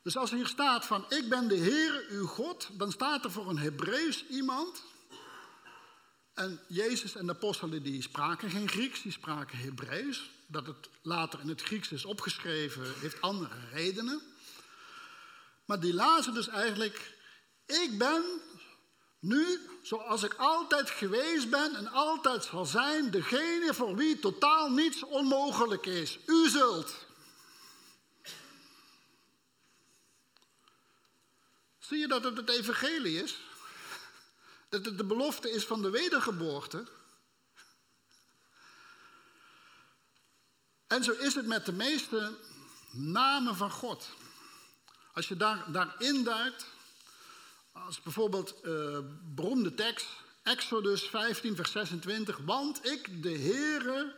Dus 0.02 0.16
als 0.16 0.30
hier 0.30 0.46
staat 0.46 0.84
van 0.84 1.04
ik 1.08 1.28
ben 1.28 1.48
de 1.48 1.54
Heer 1.54 2.06
uw 2.08 2.26
God, 2.26 2.68
dan 2.72 2.92
staat 2.92 3.24
er 3.24 3.30
voor 3.30 3.48
een 3.48 3.58
Hebreeuws 3.58 4.26
iemand. 4.26 4.82
En 6.34 6.60
Jezus 6.68 7.14
en 7.14 7.26
de 7.26 7.32
apostelen 7.32 7.82
die 7.82 8.02
spraken 8.02 8.50
geen 8.50 8.68
Grieks, 8.68 9.02
die 9.02 9.12
spraken 9.12 9.58
Hebreeuws. 9.58 10.30
Dat 10.46 10.66
het 10.66 10.88
later 11.02 11.40
in 11.40 11.48
het 11.48 11.62
Grieks 11.62 11.92
is 11.92 12.04
opgeschreven 12.04 12.94
heeft 13.00 13.20
andere 13.20 13.68
redenen. 13.72 14.35
Maar 15.66 15.80
die 15.80 15.94
lazen 15.94 16.34
dus 16.34 16.48
eigenlijk, 16.48 17.14
ik 17.66 17.98
ben 17.98 18.24
nu, 19.18 19.60
zoals 19.82 20.22
ik 20.22 20.34
altijd 20.34 20.90
geweest 20.90 21.50
ben 21.50 21.74
en 21.74 21.88
altijd 21.88 22.44
zal 22.44 22.64
zijn, 22.64 23.10
degene 23.10 23.74
voor 23.74 23.96
wie 23.96 24.18
totaal 24.18 24.70
niets 24.70 25.02
onmogelijk 25.02 25.86
is. 25.86 26.18
U 26.26 26.48
zult. 26.48 26.94
Zie 31.78 31.98
je 31.98 32.08
dat 32.08 32.24
het 32.24 32.36
het 32.36 32.50
evangelie 32.50 33.22
is? 33.22 33.40
Dat 34.68 34.84
het 34.84 34.98
de 34.98 35.04
belofte 35.04 35.50
is 35.50 35.64
van 35.64 35.82
de 35.82 35.90
wedergeboorte? 35.90 36.86
En 40.86 41.04
zo 41.04 41.12
is 41.12 41.34
het 41.34 41.46
met 41.46 41.66
de 41.66 41.72
meeste 41.72 42.34
namen 42.92 43.56
van 43.56 43.70
God. 43.70 44.08
Als 45.16 45.28
je 45.28 45.36
daar, 45.36 45.64
daarin 45.72 46.24
duikt, 46.24 46.66
als 47.72 48.02
bijvoorbeeld 48.02 48.54
uh, 48.64 48.98
beroemde 49.34 49.74
tekst, 49.74 50.06
Exodus 50.42 51.02
15, 51.02 51.56
vers 51.56 51.70
26. 51.70 52.38
Want 52.44 52.86
ik, 52.90 53.22
de 53.22 53.38
Heere, 53.38 54.14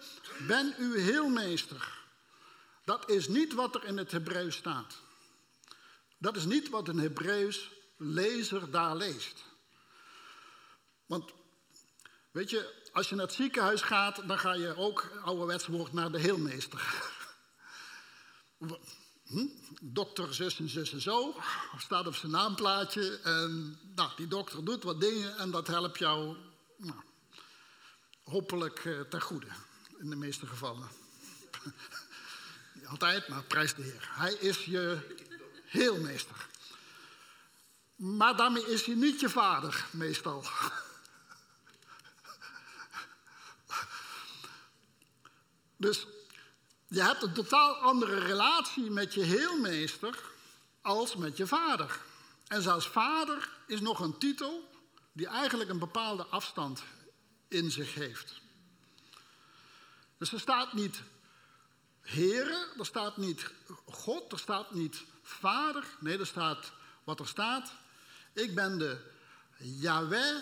ben 0.47 0.75
uw 0.79 0.95
heelmeester. 0.95 1.99
Dat 2.85 3.11
is 3.11 3.29
niet 3.29 3.55
wat 3.55 3.75
er 3.75 3.85
in 3.85 3.97
het 3.97 4.11
Hebreeuws 4.11 4.57
staat. 4.57 4.95
Dat 6.19 6.37
is 6.37 6.45
niet 6.45 6.69
wat 6.69 6.89
een 6.89 6.99
Hebreeuws 6.99 7.71
lezer 7.97 8.71
daar 8.71 8.97
leest. 8.97 9.45
Want, 11.07 11.33
weet 12.31 12.51
je, 12.51 12.89
als 12.93 13.09
je 13.09 13.15
naar 13.15 13.27
het 13.27 13.35
ziekenhuis 13.35 13.83
gaat, 13.83 14.29
dan 14.29 14.39
ga 14.39 14.53
je 14.53 14.77
ook 14.77 15.11
ouderwets 15.25 15.67
woord 15.67 15.93
naar 15.93 16.13
de 16.13 16.21
heelmeester. 16.21 16.81
Hm? 19.29 19.47
Dokter 19.81 20.35
zus 20.35 20.59
en 20.59 20.69
zus 20.69 20.93
en 20.93 21.01
zo, 21.01 21.37
staat 21.79 22.07
op 22.07 22.15
zijn 22.15 22.33
naamplaatje. 22.33 23.19
En 23.23 23.79
nou, 23.95 24.11
die 24.17 24.29
dokter 24.29 24.65
doet 24.65 24.83
wat 24.83 25.01
dingen 25.01 25.37
en 25.37 25.51
dat 25.51 25.67
helpt 25.67 25.99
jou 25.99 26.37
nou, 26.77 26.99
hopelijk 28.23 28.85
uh, 28.85 29.01
ter 29.01 29.21
goede. 29.21 29.47
In 29.99 30.11
de 30.11 30.17
meeste 30.17 30.47
gevallen. 30.47 30.89
Altijd, 32.91 33.29
maar 33.29 33.43
prijs 33.43 33.75
de 33.75 33.83
Heer. 33.83 34.09
Hij 34.13 34.33
is 34.33 34.65
je 34.65 35.17
heelmeester. 35.65 36.47
Maar 37.97 38.37
daarmee 38.37 38.67
is 38.67 38.87
hij 38.87 38.95
niet 38.95 39.21
je 39.21 39.29
vader, 39.29 39.87
meestal. 39.91 40.45
Dus 45.77 46.07
je 46.89 47.03
hebt 47.03 47.23
een 47.23 47.33
totaal 47.33 47.75
andere 47.75 48.19
relatie 48.19 48.91
met 48.91 49.15
je 49.15 49.23
heelmeester 49.23 50.21
als 50.81 51.17
met 51.17 51.37
je 51.37 51.47
vader. 51.47 52.01
En 52.47 52.63
zelfs 52.63 52.89
vader 52.89 53.49
is 53.67 53.81
nog 53.81 54.01
een 54.01 54.19
titel 54.19 54.71
die 55.13 55.27
eigenlijk 55.27 55.71
een 55.71 55.79
bepaalde 55.79 56.25
afstand 56.25 56.83
in 57.49 57.71
zich 57.71 57.95
heeft. 57.95 58.41
Dus 60.19 60.33
er 60.33 60.41
staat 60.41 60.73
niet 60.73 61.03
Heere, 62.01 62.67
er 62.79 62.87
staat 62.87 63.17
niet 63.17 63.51
God, 63.85 64.33
er 64.33 64.39
staat 64.39 64.75
niet 64.75 65.05
Vader. 65.23 65.85
Nee, 66.01 66.19
er 66.19 66.27
staat 66.27 66.73
wat 67.05 67.21
er 67.21 67.29
staat. 67.29 67.73
Ik 68.33 68.55
ben 68.55 68.79
de 68.79 69.01
Yahweh 69.57 70.37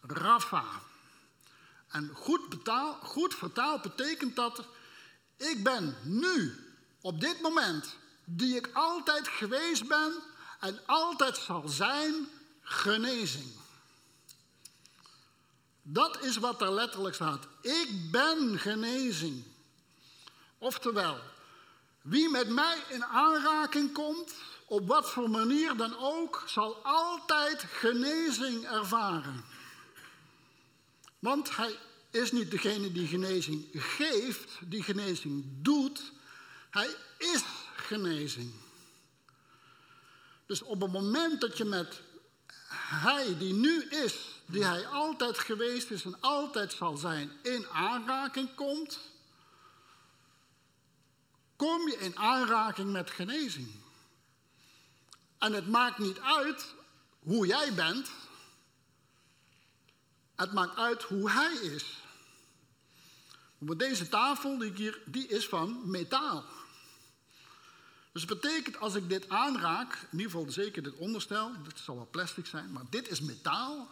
Rafa. 0.00 0.64
En 1.88 2.10
goed, 2.14 2.48
betaal, 2.48 2.92
goed 3.02 3.34
vertaald 3.34 3.82
betekent 3.82 4.36
dat 4.36 4.64
ik 5.40 5.62
ben 5.62 5.96
nu, 6.02 6.54
op 7.00 7.20
dit 7.20 7.40
moment, 7.40 7.96
die 8.24 8.56
ik 8.56 8.70
altijd 8.72 9.28
geweest 9.28 9.88
ben 9.88 10.12
en 10.60 10.80
altijd 10.86 11.36
zal 11.36 11.68
zijn, 11.68 12.28
genezing. 12.62 13.52
Dat 15.82 16.22
is 16.22 16.36
wat 16.36 16.60
er 16.60 16.72
letterlijk 16.72 17.14
staat. 17.14 17.46
Ik 17.60 18.08
ben 18.10 18.58
genezing. 18.58 19.44
Oftewel, 20.58 21.18
wie 22.02 22.30
met 22.30 22.48
mij 22.48 22.78
in 22.88 23.04
aanraking 23.04 23.92
komt, 23.92 24.34
op 24.66 24.88
wat 24.88 25.10
voor 25.10 25.30
manier 25.30 25.76
dan 25.76 25.98
ook, 25.98 26.44
zal 26.46 26.76
altijd 26.82 27.62
genezing 27.62 28.64
ervaren. 28.64 29.44
Want 31.18 31.56
hij 31.56 31.78
is 32.10 32.32
niet 32.32 32.50
degene 32.50 32.92
die 32.92 33.06
genezing 33.06 33.68
geeft, 33.72 34.58
die 34.64 34.82
genezing 34.82 35.44
doet. 35.46 36.12
Hij 36.70 36.96
is 37.18 37.42
genezing. 37.76 38.52
Dus 40.46 40.62
op 40.62 40.80
het 40.80 40.92
moment 40.92 41.40
dat 41.40 41.56
je 41.56 41.64
met 41.64 42.00
hij 42.72 43.36
die 43.38 43.52
nu 43.52 43.84
is, 43.84 44.14
die 44.46 44.64
hij 44.64 44.86
altijd 44.86 45.38
geweest 45.38 45.90
is 45.90 46.04
en 46.04 46.20
altijd 46.20 46.72
zal 46.72 46.96
zijn, 46.96 47.30
in 47.42 47.68
aanraking 47.68 48.54
komt, 48.54 48.98
kom 51.56 51.88
je 51.88 51.98
in 51.98 52.16
aanraking 52.16 52.92
met 52.92 53.10
genezing. 53.10 53.70
En 55.38 55.52
het 55.52 55.68
maakt 55.68 55.98
niet 55.98 56.18
uit 56.18 56.74
hoe 57.22 57.46
jij 57.46 57.74
bent, 57.74 58.10
het 60.40 60.52
maakt 60.52 60.76
uit 60.76 61.02
hoe 61.02 61.30
hij 61.30 61.54
is. 61.54 61.98
Maar 63.58 63.76
deze 63.76 64.08
tafel 64.08 64.58
die, 64.58 64.72
hier, 64.72 65.00
die 65.04 65.26
is 65.26 65.48
van 65.48 65.90
metaal. 65.90 66.44
Dus 68.12 68.22
het 68.22 68.40
betekent 68.40 68.78
als 68.78 68.94
ik 68.94 69.08
dit 69.08 69.28
aanraak, 69.28 69.92
in 70.10 70.18
ieder 70.18 70.30
geval 70.30 70.52
zeker 70.52 70.82
dit 70.82 70.94
onderstel, 70.94 71.52
dit 71.62 71.78
zal 71.78 71.96
wel 71.96 72.08
plastic 72.10 72.46
zijn, 72.46 72.72
maar 72.72 72.82
dit 72.90 73.08
is 73.08 73.20
metaal. 73.20 73.88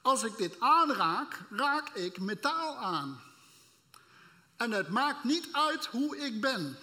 Als 0.00 0.22
ik 0.22 0.36
dit 0.36 0.60
aanraak, 0.60 1.38
raak 1.50 1.88
ik 1.88 2.20
metaal 2.20 2.76
aan. 2.76 3.20
En 4.56 4.70
het 4.70 4.88
maakt 4.88 5.24
niet 5.24 5.48
uit 5.52 5.86
hoe 5.86 6.18
ik 6.18 6.40
ben. 6.40 6.78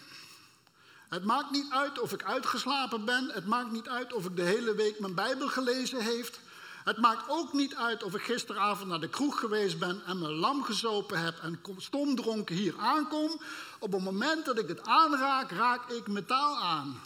Het 1.10 1.24
maakt 1.24 1.52
niet 1.52 1.72
uit 1.72 2.00
of 2.00 2.14
ik 2.14 2.24
uitgeslapen 2.24 3.06
ben. 3.06 3.30
Het 3.30 3.46
maakt 3.46 3.72
niet 3.72 3.88
uit 3.88 4.14
of 4.14 4.26
ik 4.26 4.36
de 4.36 4.42
hele 4.42 4.76
week 4.76 5.00
mijn 5.00 5.16
Bijbel 5.16 5.48
gelezen 5.48 6.02
heeft. 6.02 6.40
Het 6.84 6.98
maakt 6.98 7.30
ook 7.30 7.54
niet 7.54 7.76
uit 7.76 8.04
of 8.04 8.16
ik 8.16 8.22
gisteravond 8.22 8.90
naar 8.90 9.00
de 9.00 9.10
kroeg 9.10 9.40
geweest 9.40 9.80
ben 9.80 10.02
en 10.06 10.20
mijn 10.20 10.34
lam 10.34 10.64
gezopen 10.64 11.20
heb 11.20 11.40
en 11.40 11.62
stomdronken 11.78 12.56
hier 12.56 12.78
aankom. 12.78 13.42
Op 13.80 13.92
het 13.92 14.04
moment 14.04 14.46
dat 14.46 14.60
ik 14.60 14.68
het 14.68 14.88
aanraak, 14.88 15.52
raak 15.52 15.90
ik 15.90 16.08
metaal 16.08 16.58
aan. 16.58 17.02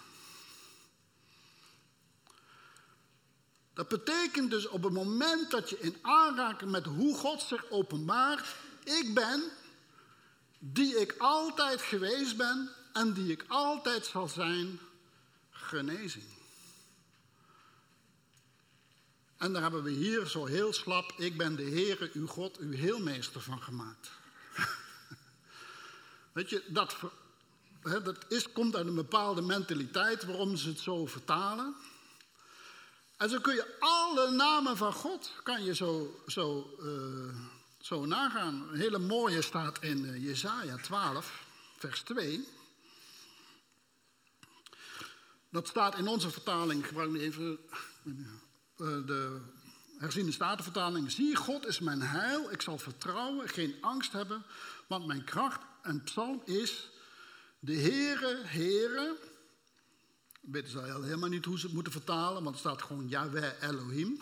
Dat 3.74 3.88
betekent 3.88 4.52
dus 4.52 4.68
op 4.68 4.84
het 4.84 4.94
moment 4.94 5.52
dat 5.52 5.70
je 5.70 5.80
in 5.80 5.98
aanraking 6.02 6.72
met 6.72 6.86
hoe 6.86 7.16
God 7.16 7.42
zich 7.42 7.70
openbaart, 7.70 8.48
ik 8.84 9.14
ben 9.14 9.44
die 10.60 11.00
ik 11.00 11.16
altijd 11.18 11.82
geweest 11.82 12.38
ben 12.38 12.70
en 12.94 13.14
die 13.14 13.32
ik 13.32 13.46
altijd 13.48 14.06
zal 14.06 14.28
zijn, 14.28 14.80
genezing. 15.52 16.43
En 19.44 19.54
daar 19.54 19.62
hebben 19.62 19.84
we 19.84 19.92
hier 19.92 20.28
zo 20.28 20.46
heel 20.46 20.74
slap, 20.74 21.14
ik 21.18 21.38
ben 21.38 21.56
de 21.56 21.64
Heere, 21.64 22.10
uw 22.14 22.28
God, 22.28 22.58
uw 22.58 22.72
heelmeester 22.72 23.42
van 23.42 23.62
gemaakt. 23.62 24.12
Weet 26.34 26.50
je, 26.50 26.64
dat, 26.68 26.96
dat 27.82 28.26
is, 28.28 28.52
komt 28.52 28.76
uit 28.76 28.88
een 28.88 28.96
bepaalde 28.96 29.42
mentaliteit 29.42 30.24
waarom 30.24 30.56
ze 30.56 30.70
het 30.70 30.80
zo 30.80 31.06
vertalen. 31.06 31.76
En 33.18 33.30
zo 33.30 33.40
kun 33.40 33.56
je 33.56 33.76
alle 33.80 34.32
namen 34.32 34.78
van 34.78 34.94
God, 34.94 35.32
kan 35.44 35.64
je 35.64 35.76
zo, 35.76 36.20
zo, 36.28 36.76
uh, 36.82 37.36
zo 37.80 38.06
nagaan. 38.06 38.68
Een 38.72 38.80
hele 38.80 39.00
mooie 39.00 39.42
staat 39.42 39.84
in 39.84 40.06
uh, 40.06 40.24
Jezaja 40.24 40.78
12, 40.78 41.46
vers 41.78 42.02
2. 42.02 42.48
Dat 45.50 45.68
staat 45.68 45.98
in 45.98 46.08
onze 46.08 46.30
vertaling, 46.30 46.88
gebruik 46.88 47.14
ik 47.14 47.22
even 47.22 47.60
de 48.76 49.42
herziende 49.98 50.32
statenvertaling. 50.32 51.12
Zie, 51.12 51.36
God 51.36 51.68
is 51.68 51.80
mijn 51.80 52.02
heil, 52.02 52.52
ik 52.52 52.62
zal 52.62 52.78
vertrouwen, 52.78 53.50
geen 53.50 53.76
angst 53.82 54.12
hebben, 54.12 54.44
want 54.88 55.06
mijn 55.06 55.24
kracht 55.24 55.62
en 55.82 56.04
psalm 56.04 56.42
is, 56.46 56.90
de 57.60 57.76
Heere, 57.76 58.42
Heere, 58.44 59.18
weten 60.42 60.70
ze 60.70 60.80
helemaal 60.80 61.30
niet 61.30 61.46
hoe 61.46 61.60
ze 61.60 61.66
het 61.66 61.76
moeten 61.76 61.92
vertalen, 61.94 62.44
want 62.44 62.56
het 62.56 62.66
staat 62.66 62.82
gewoon 62.82 63.08
Yahweh 63.08 63.62
Elohim. 63.62 64.22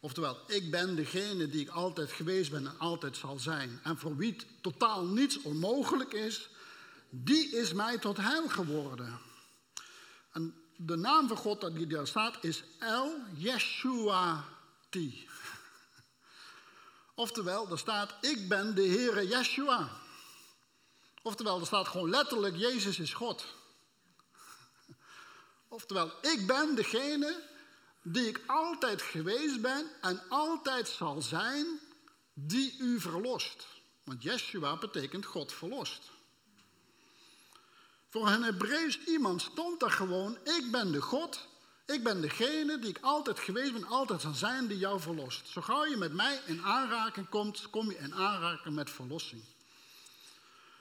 Oftewel, 0.00 0.38
ik 0.46 0.70
ben 0.70 0.96
degene 0.96 1.48
die 1.48 1.60
ik 1.60 1.68
altijd 1.68 2.12
geweest 2.12 2.50
ben 2.50 2.66
en 2.66 2.78
altijd 2.78 3.16
zal 3.16 3.38
zijn. 3.38 3.80
En 3.82 3.98
voor 3.98 4.16
wie 4.16 4.36
totaal 4.60 5.04
niets 5.04 5.42
onmogelijk 5.42 6.12
is, 6.12 6.48
die 7.10 7.50
is 7.56 7.72
mij 7.72 7.98
tot 7.98 8.16
heil 8.16 8.48
geworden. 8.48 9.18
En 10.32 10.61
de 10.76 10.96
naam 10.96 11.28
van 11.28 11.36
God 11.36 11.74
die 11.74 11.86
daar 11.86 12.06
staat 12.06 12.44
is 12.44 12.64
El 12.78 13.16
Yeshua 13.34 14.44
Ti. 14.88 15.28
Oftewel, 17.14 17.70
er 17.70 17.78
staat, 17.78 18.14
ik 18.20 18.48
ben 18.48 18.74
de 18.74 18.86
Heere 18.86 19.26
Yeshua. 19.26 19.90
Oftewel, 21.22 21.60
er 21.60 21.66
staat 21.66 21.88
gewoon 21.88 22.10
letterlijk, 22.10 22.56
Jezus 22.56 22.98
is 22.98 23.14
God. 23.14 23.44
Oftewel, 25.68 26.12
ik 26.20 26.46
ben 26.46 26.74
degene 26.74 27.42
die 28.02 28.28
ik 28.28 28.40
altijd 28.46 29.02
geweest 29.02 29.60
ben 29.60 29.90
en 30.00 30.22
altijd 30.28 30.88
zal 30.88 31.22
zijn, 31.22 31.80
die 32.34 32.78
u 32.78 33.00
verlost. 33.00 33.66
Want 34.04 34.22
Yeshua 34.22 34.76
betekent 34.76 35.26
God 35.26 35.52
verlost. 35.52 36.10
Voor 38.12 38.28
een 38.28 38.42
Hebreeuws 38.42 38.98
iemand 38.98 39.42
stond 39.42 39.80
daar 39.80 39.90
gewoon, 39.90 40.38
ik 40.44 40.68
ben 40.70 40.92
de 40.92 41.00
God, 41.00 41.48
ik 41.86 42.02
ben 42.02 42.20
degene 42.20 42.78
die 42.78 42.90
ik 42.90 42.98
altijd 43.00 43.38
geweest 43.38 43.72
ben, 43.72 43.84
altijd 43.84 44.20
zal 44.20 44.34
zijn, 44.34 44.66
die 44.66 44.78
jou 44.78 45.00
verlost. 45.00 45.48
Zo 45.48 45.60
gauw 45.60 45.84
je 45.84 45.96
met 45.96 46.12
mij 46.12 46.40
in 46.46 46.62
aanraking 46.62 47.28
komt, 47.28 47.70
kom 47.70 47.90
je 47.90 47.98
in 47.98 48.14
aanraking 48.14 48.74
met 48.74 48.90
verlossing. 48.90 49.42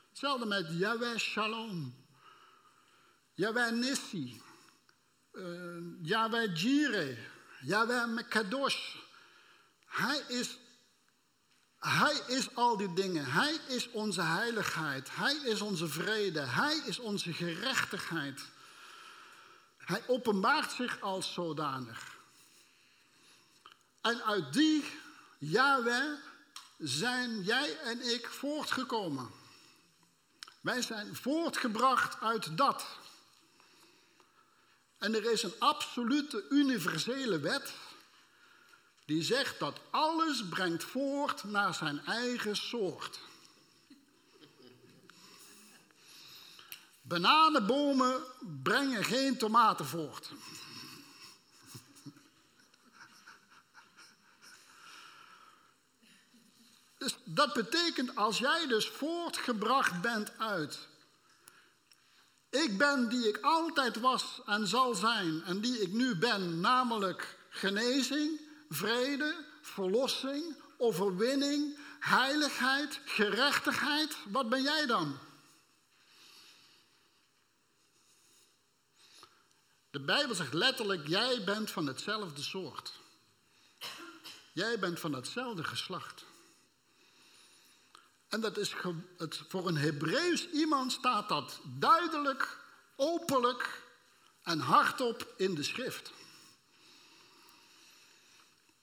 Hetzelfde 0.10 0.46
met 0.46 0.67
Yahweh 0.70 1.17
Shalom, 1.17 1.96
Yahweh 3.34 3.72
Nissi, 3.72 4.41
uh, 5.34 5.46
Yahweh 6.02 6.56
Jireh, 6.56 7.17
Yahweh 7.62 8.08
Mekadosh. 8.08 8.96
Hij 9.86 10.22
is, 10.28 10.58
hij 11.82 12.22
is 12.28 12.56
al 12.56 12.78
die 12.78 12.94
dingen. 12.94 13.26
Hij 13.26 13.58
is 13.67 13.89
onze 13.89 14.22
heiligheid. 14.22 15.08
Hij 15.12 15.36
is 15.36 15.62
onze 15.62 15.88
vrede. 15.88 16.39
Hij 16.39 16.82
is 16.86 17.00
onze 17.00 17.34
gerechtigheid. 17.34 18.41
Hij 19.78 20.04
openbaart 20.08 20.72
zich 20.72 21.02
als 21.02 21.34
zodanig. 21.34 22.15
En 24.02 24.24
uit 24.24 24.54
die 24.54 24.86
Yahweh 25.38 26.13
zijn 26.78 27.44
jij 27.44 27.78
en 27.78 28.13
ik 28.13 28.28
voortgekomen. 28.28 29.30
Wij 30.62 30.82
zijn 30.82 31.15
voortgebracht 31.15 32.22
uit 32.22 32.58
dat. 32.58 32.86
En 34.98 35.15
er 35.15 35.32
is 35.32 35.44
een 35.44 35.54
absolute 35.60 36.46
universele 36.50 37.39
wet 37.39 37.74
die 39.12 39.24
zegt 39.24 39.60
dat 39.60 39.80
alles 39.89 40.47
brengt 40.50 40.84
voort 40.84 41.43
naar 41.43 41.74
zijn 41.74 42.06
eigen 42.06 42.56
soort. 42.56 43.19
Bananenbomen 47.02 48.24
brengen 48.63 49.04
geen 49.04 49.38
tomaten 49.38 49.86
voort. 49.86 50.30
Dus 56.97 57.15
dat 57.24 57.54
betekent 57.54 58.15
als 58.15 58.38
jij 58.38 58.67
dus 58.67 58.88
voortgebracht 58.88 60.02
bent 60.02 60.38
uit 60.38 60.88
ik 62.50 62.78
ben 62.78 63.10
die 63.10 63.28
ik 63.28 63.38
altijd 63.41 64.00
was 64.00 64.41
en 64.45 64.67
zal 64.67 64.95
zijn 64.95 65.43
en 65.43 65.62
die 65.62 65.82
ik 65.82 65.91
nu 65.91 66.15
ben, 66.15 66.60
namelijk 66.60 67.38
genezing, 67.50 68.50
vrede, 68.71 69.45
verlossing, 69.62 70.55
overwinning, 70.77 71.77
heiligheid, 71.99 72.99
gerechtigheid. 73.05 74.17
Wat 74.29 74.49
ben 74.49 74.62
jij 74.62 74.86
dan? 74.86 75.17
De 79.89 79.99
Bijbel 79.99 80.36
zegt 80.36 80.53
letterlijk, 80.53 81.07
jij 81.07 81.43
bent 81.43 81.71
van 81.71 81.88
hetzelfde 81.88 82.41
soort. 82.41 82.99
Jij 84.53 84.79
bent 84.79 84.99
van 84.99 85.13
hetzelfde 85.13 85.63
geslacht. 85.63 86.25
En 88.27 88.41
dat 88.41 88.57
is 88.57 88.73
het, 89.17 89.41
voor 89.47 89.67
een 89.67 89.77
Hebreeuws 89.77 90.49
iemand 90.49 90.91
staat 90.91 91.29
dat 91.29 91.60
duidelijk, 91.63 92.57
openlijk 92.95 93.84
en 94.43 94.60
hardop 94.60 95.34
in 95.38 95.55
de 95.55 95.63
schrift. 95.63 96.12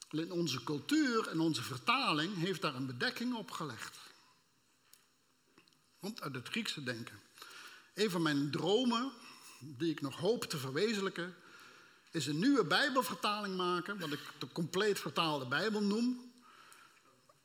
Alleen 0.08 0.32
onze 0.32 0.64
cultuur 0.64 1.28
en 1.28 1.40
onze 1.40 1.62
vertaling 1.62 2.36
heeft 2.36 2.62
daar 2.62 2.74
een 2.74 2.86
bedekking 2.86 3.34
op 3.34 3.50
gelegd. 3.50 3.96
Komt 6.00 6.20
uit 6.20 6.34
het 6.34 6.48
Griekse 6.48 6.82
denken. 6.82 7.20
Een 7.94 8.10
van 8.10 8.22
mijn 8.22 8.50
dromen, 8.50 9.12
die 9.60 9.90
ik 9.90 10.00
nog 10.00 10.16
hoop 10.16 10.44
te 10.44 10.58
verwezenlijken, 10.58 11.34
is 12.10 12.26
een 12.26 12.38
nieuwe 12.38 12.64
Bijbelvertaling 12.64 13.56
maken, 13.56 13.98
wat 13.98 14.12
ik 14.12 14.20
de 14.38 14.48
compleet 14.52 15.00
vertaalde 15.00 15.46
Bijbel 15.46 15.82
noem. 15.82 16.32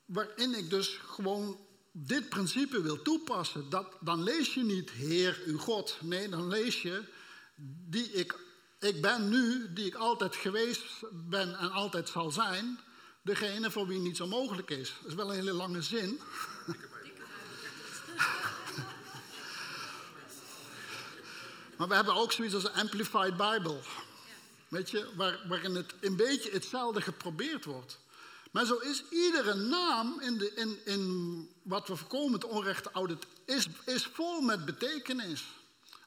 Waarin 0.04 0.54
ik 0.54 0.70
dus 0.70 0.88
gewoon 0.88 1.58
dit 1.92 2.28
principe 2.28 2.82
wil 2.82 3.02
toepassen, 3.02 3.70
dat, 3.70 3.96
dan 4.00 4.22
lees 4.22 4.54
je 4.54 4.62
niet 4.62 4.90
Heer 4.90 5.42
uw 5.46 5.58
God. 5.58 5.98
Nee, 6.00 6.28
dan 6.28 6.48
lees 6.48 6.82
je 6.82 7.04
die 7.88 8.12
ik, 8.12 8.43
ik 8.84 9.02
ben 9.02 9.28
nu, 9.28 9.72
die 9.72 9.86
ik 9.86 9.94
altijd 9.94 10.36
geweest 10.36 10.82
ben 11.12 11.58
en 11.58 11.70
altijd 11.70 12.08
zal 12.08 12.30
zijn, 12.30 12.80
degene 13.22 13.70
voor 13.70 13.86
wie 13.86 13.98
niets 13.98 14.20
onmogelijk 14.20 14.70
is. 14.70 14.94
Dat 15.00 15.10
is 15.10 15.16
wel 15.16 15.28
een 15.28 15.34
hele 15.34 15.52
lange 15.52 15.82
zin. 15.82 16.20
maar 21.76 21.88
we 21.88 21.94
hebben 21.94 22.14
ook 22.14 22.32
zoiets 22.32 22.54
als 22.54 22.64
een 22.64 22.72
Amplified 22.74 23.36
Bible. 23.36 23.80
Weet 24.68 24.90
je, 24.90 25.08
waar, 25.16 25.40
waarin 25.48 25.74
het 25.74 25.94
een 26.00 26.16
beetje 26.16 26.50
hetzelfde 26.50 27.00
geprobeerd 27.00 27.64
wordt. 27.64 27.98
Maar 28.50 28.64
zo 28.64 28.76
is 28.76 29.04
iedere 29.10 29.54
naam 29.54 30.20
in, 30.20 30.38
de, 30.38 30.54
in, 30.54 30.78
in 30.84 31.48
wat 31.62 31.88
we 31.88 31.96
voorkomen, 31.96 32.32
het 32.32 32.44
onrechte 32.44 32.92
oude, 32.92 33.16
is, 33.44 33.68
is 33.84 34.06
vol 34.12 34.40
met 34.40 34.64
betekenis. 34.64 35.44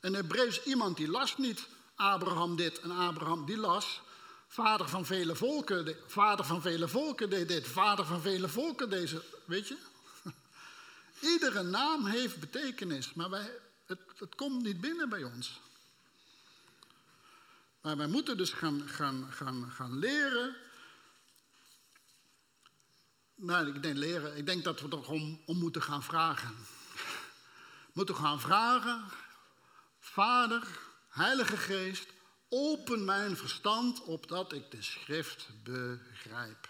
Een 0.01 0.13
Hebreeuws 0.13 0.63
iemand 0.63 0.97
die 0.97 1.07
las 1.07 1.37
niet 1.37 1.67
Abraham 1.97 2.55
dit 2.55 2.79
en 2.79 2.91
Abraham 2.91 3.45
die 3.45 3.57
las. 3.57 4.01
Vader 4.47 4.89
van 4.89 5.05
vele 5.05 5.35
volken, 5.35 5.95
vader 6.07 6.45
van 6.45 6.61
vele 6.61 6.87
volken 6.87 7.29
deed 7.29 7.47
dit, 7.47 7.67
vader 7.67 8.05
van 8.05 8.21
vele 8.21 8.47
volken 8.47 8.89
deze, 8.89 9.23
weet 9.45 9.67
je? 9.67 9.77
Iedere 11.33 11.63
naam 11.63 12.05
heeft 12.05 12.39
betekenis, 12.39 13.13
maar 13.13 13.29
wij, 13.29 13.51
het, 13.85 13.99
het 14.15 14.35
komt 14.35 14.63
niet 14.63 14.81
binnen 14.81 15.09
bij 15.09 15.23
ons. 15.23 15.59
Maar 17.81 17.97
wij 17.97 18.07
moeten 18.07 18.37
dus 18.37 18.49
gaan, 18.49 18.83
gaan, 18.87 19.27
gaan, 19.31 19.71
gaan 19.71 19.99
leren 19.99 20.55
nou, 23.39 23.67
ik 23.67 23.83
denk 23.83 23.97
leren. 23.97 24.37
Ik 24.37 24.45
denk 24.45 24.63
dat 24.63 24.81
we 24.81 24.89
er 24.89 25.09
om, 25.09 25.41
om 25.45 25.57
moeten 25.57 25.81
gaan 25.81 26.03
vragen. 26.03 26.55
moeten 27.93 28.15
gaan 28.15 28.39
vragen. 28.39 29.03
Vader, 29.99 30.67
Heilige 31.17 31.57
Geest, 31.57 32.07
open 32.49 33.05
mijn 33.05 33.37
verstand 33.37 34.03
opdat 34.03 34.53
ik 34.53 34.71
de 34.71 34.81
schrift 34.81 35.47
begrijp. 35.63 36.69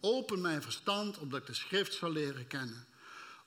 Open 0.00 0.40
mijn 0.40 0.62
verstand 0.62 1.18
opdat 1.18 1.40
ik 1.40 1.46
de 1.46 1.54
schrift 1.54 1.94
zal 1.94 2.12
leren 2.12 2.46
kennen. 2.46 2.86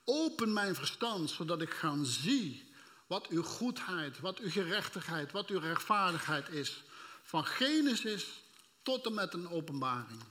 Open 0.05 0.53
mijn 0.53 0.75
verstand 0.75 1.29
zodat 1.29 1.61
ik 1.61 1.69
gaan 1.69 2.05
zie 2.05 2.73
wat 3.07 3.27
uw 3.27 3.43
goedheid, 3.43 4.19
wat 4.19 4.39
uw 4.39 4.49
gerechtigheid, 4.49 5.31
wat 5.31 5.49
uw 5.49 5.59
rechtvaardigheid 5.59 6.49
is. 6.49 6.83
Van 7.23 7.45
Genesis 7.45 8.27
tot 8.83 9.05
en 9.05 9.13
met 9.13 9.33
een 9.33 9.49
openbaring. 9.49 10.23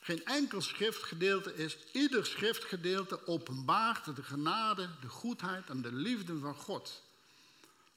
Geen 0.00 0.24
enkel 0.24 0.60
schriftgedeelte 0.60 1.54
is, 1.54 1.76
ieder 1.92 2.26
schriftgedeelte 2.26 3.26
openbaart 3.26 4.16
de 4.16 4.22
genade, 4.22 4.88
de 5.00 5.08
goedheid 5.08 5.68
en 5.68 5.82
de 5.82 5.92
liefde 5.92 6.38
van 6.38 6.54
God. 6.54 7.02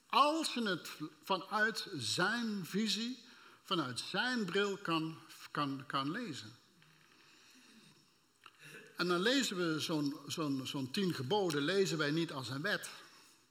Als 0.09 0.53
je 0.53 0.61
het 0.61 0.89
vanuit 1.23 1.87
zijn 1.95 2.65
visie, 2.65 3.23
vanuit 3.63 3.99
zijn 3.99 4.45
bril 4.45 4.77
kan, 4.77 5.17
kan, 5.51 5.83
kan 5.87 6.11
lezen. 6.11 6.55
En 8.97 9.07
dan 9.07 9.19
lezen 9.19 9.57
we 9.57 9.79
zo'n 9.79 10.17
zo'n 10.27 10.67
zo'n 10.67 10.91
tien 10.91 11.13
geboden, 11.13 11.61
lezen 11.61 11.97
wij 11.97 12.11
niet 12.11 12.31
als 12.31 12.49
een 12.49 12.61
wet. 12.61 12.89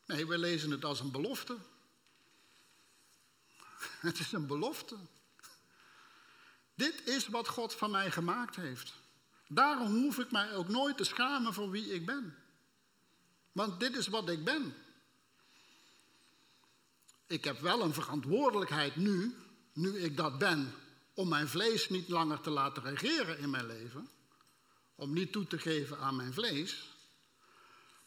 Nee, 0.07 0.27
we 0.27 0.39
lezen 0.39 0.71
het 0.71 0.85
als 0.85 1.01
een 1.01 1.11
belofte. 1.11 1.57
Het 4.07 4.19
is 4.19 4.33
een 4.33 4.47
belofte. 4.47 4.97
Dit 6.75 7.07
is 7.07 7.29
wat 7.29 7.49
God 7.49 7.75
van 7.75 7.91
mij 7.91 8.11
gemaakt 8.11 8.57
heeft. 8.57 8.93
Daarom 9.49 10.03
hoef 10.03 10.19
ik 10.19 10.31
mij 10.31 10.55
ook 10.55 10.69
nooit 10.69 10.97
te 10.97 11.05
schamen 11.05 11.55
voor 11.55 11.71
wie 11.71 11.95
ik 11.95 12.07
ben. 12.07 12.37
Want 13.53 13.81
dit 13.81 13.97
is 13.97 14.07
wat 14.07 14.29
ik 14.29 14.45
ben. 14.45 14.75
Ik 17.27 17.45
heb 17.45 17.61
wel 17.61 17.83
een 17.83 17.95
verantwoordelijkheid 17.95 18.97
nu, 18.97 19.37
nu 19.73 19.99
ik 19.99 20.17
dat 20.17 20.39
ben, 20.39 20.75
om 21.15 21.29
mijn 21.29 21.49
vlees 21.49 21.89
niet 21.89 22.09
langer 22.09 22.41
te 22.41 22.51
laten 22.51 22.83
regeren 22.83 23.39
in 23.39 23.51
mijn 23.51 23.67
leven. 23.67 24.11
Om 24.95 25.13
niet 25.13 25.33
toe 25.33 25.47
te 25.47 25.59
geven 25.59 25.99
aan 25.99 26.17
mijn 26.17 26.33
vlees. 26.33 26.95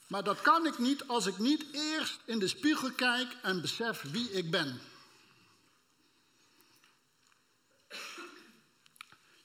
Maar 0.07 0.23
dat 0.23 0.41
kan 0.41 0.65
ik 0.65 0.77
niet 0.77 1.07
als 1.07 1.25
ik 1.25 1.37
niet 1.37 1.65
eerst 1.71 2.19
in 2.25 2.39
de 2.39 2.47
spiegel 2.47 2.91
kijk 2.91 3.37
en 3.41 3.61
besef 3.61 4.01
wie 4.01 4.31
ik 4.31 4.51
ben. 4.51 4.81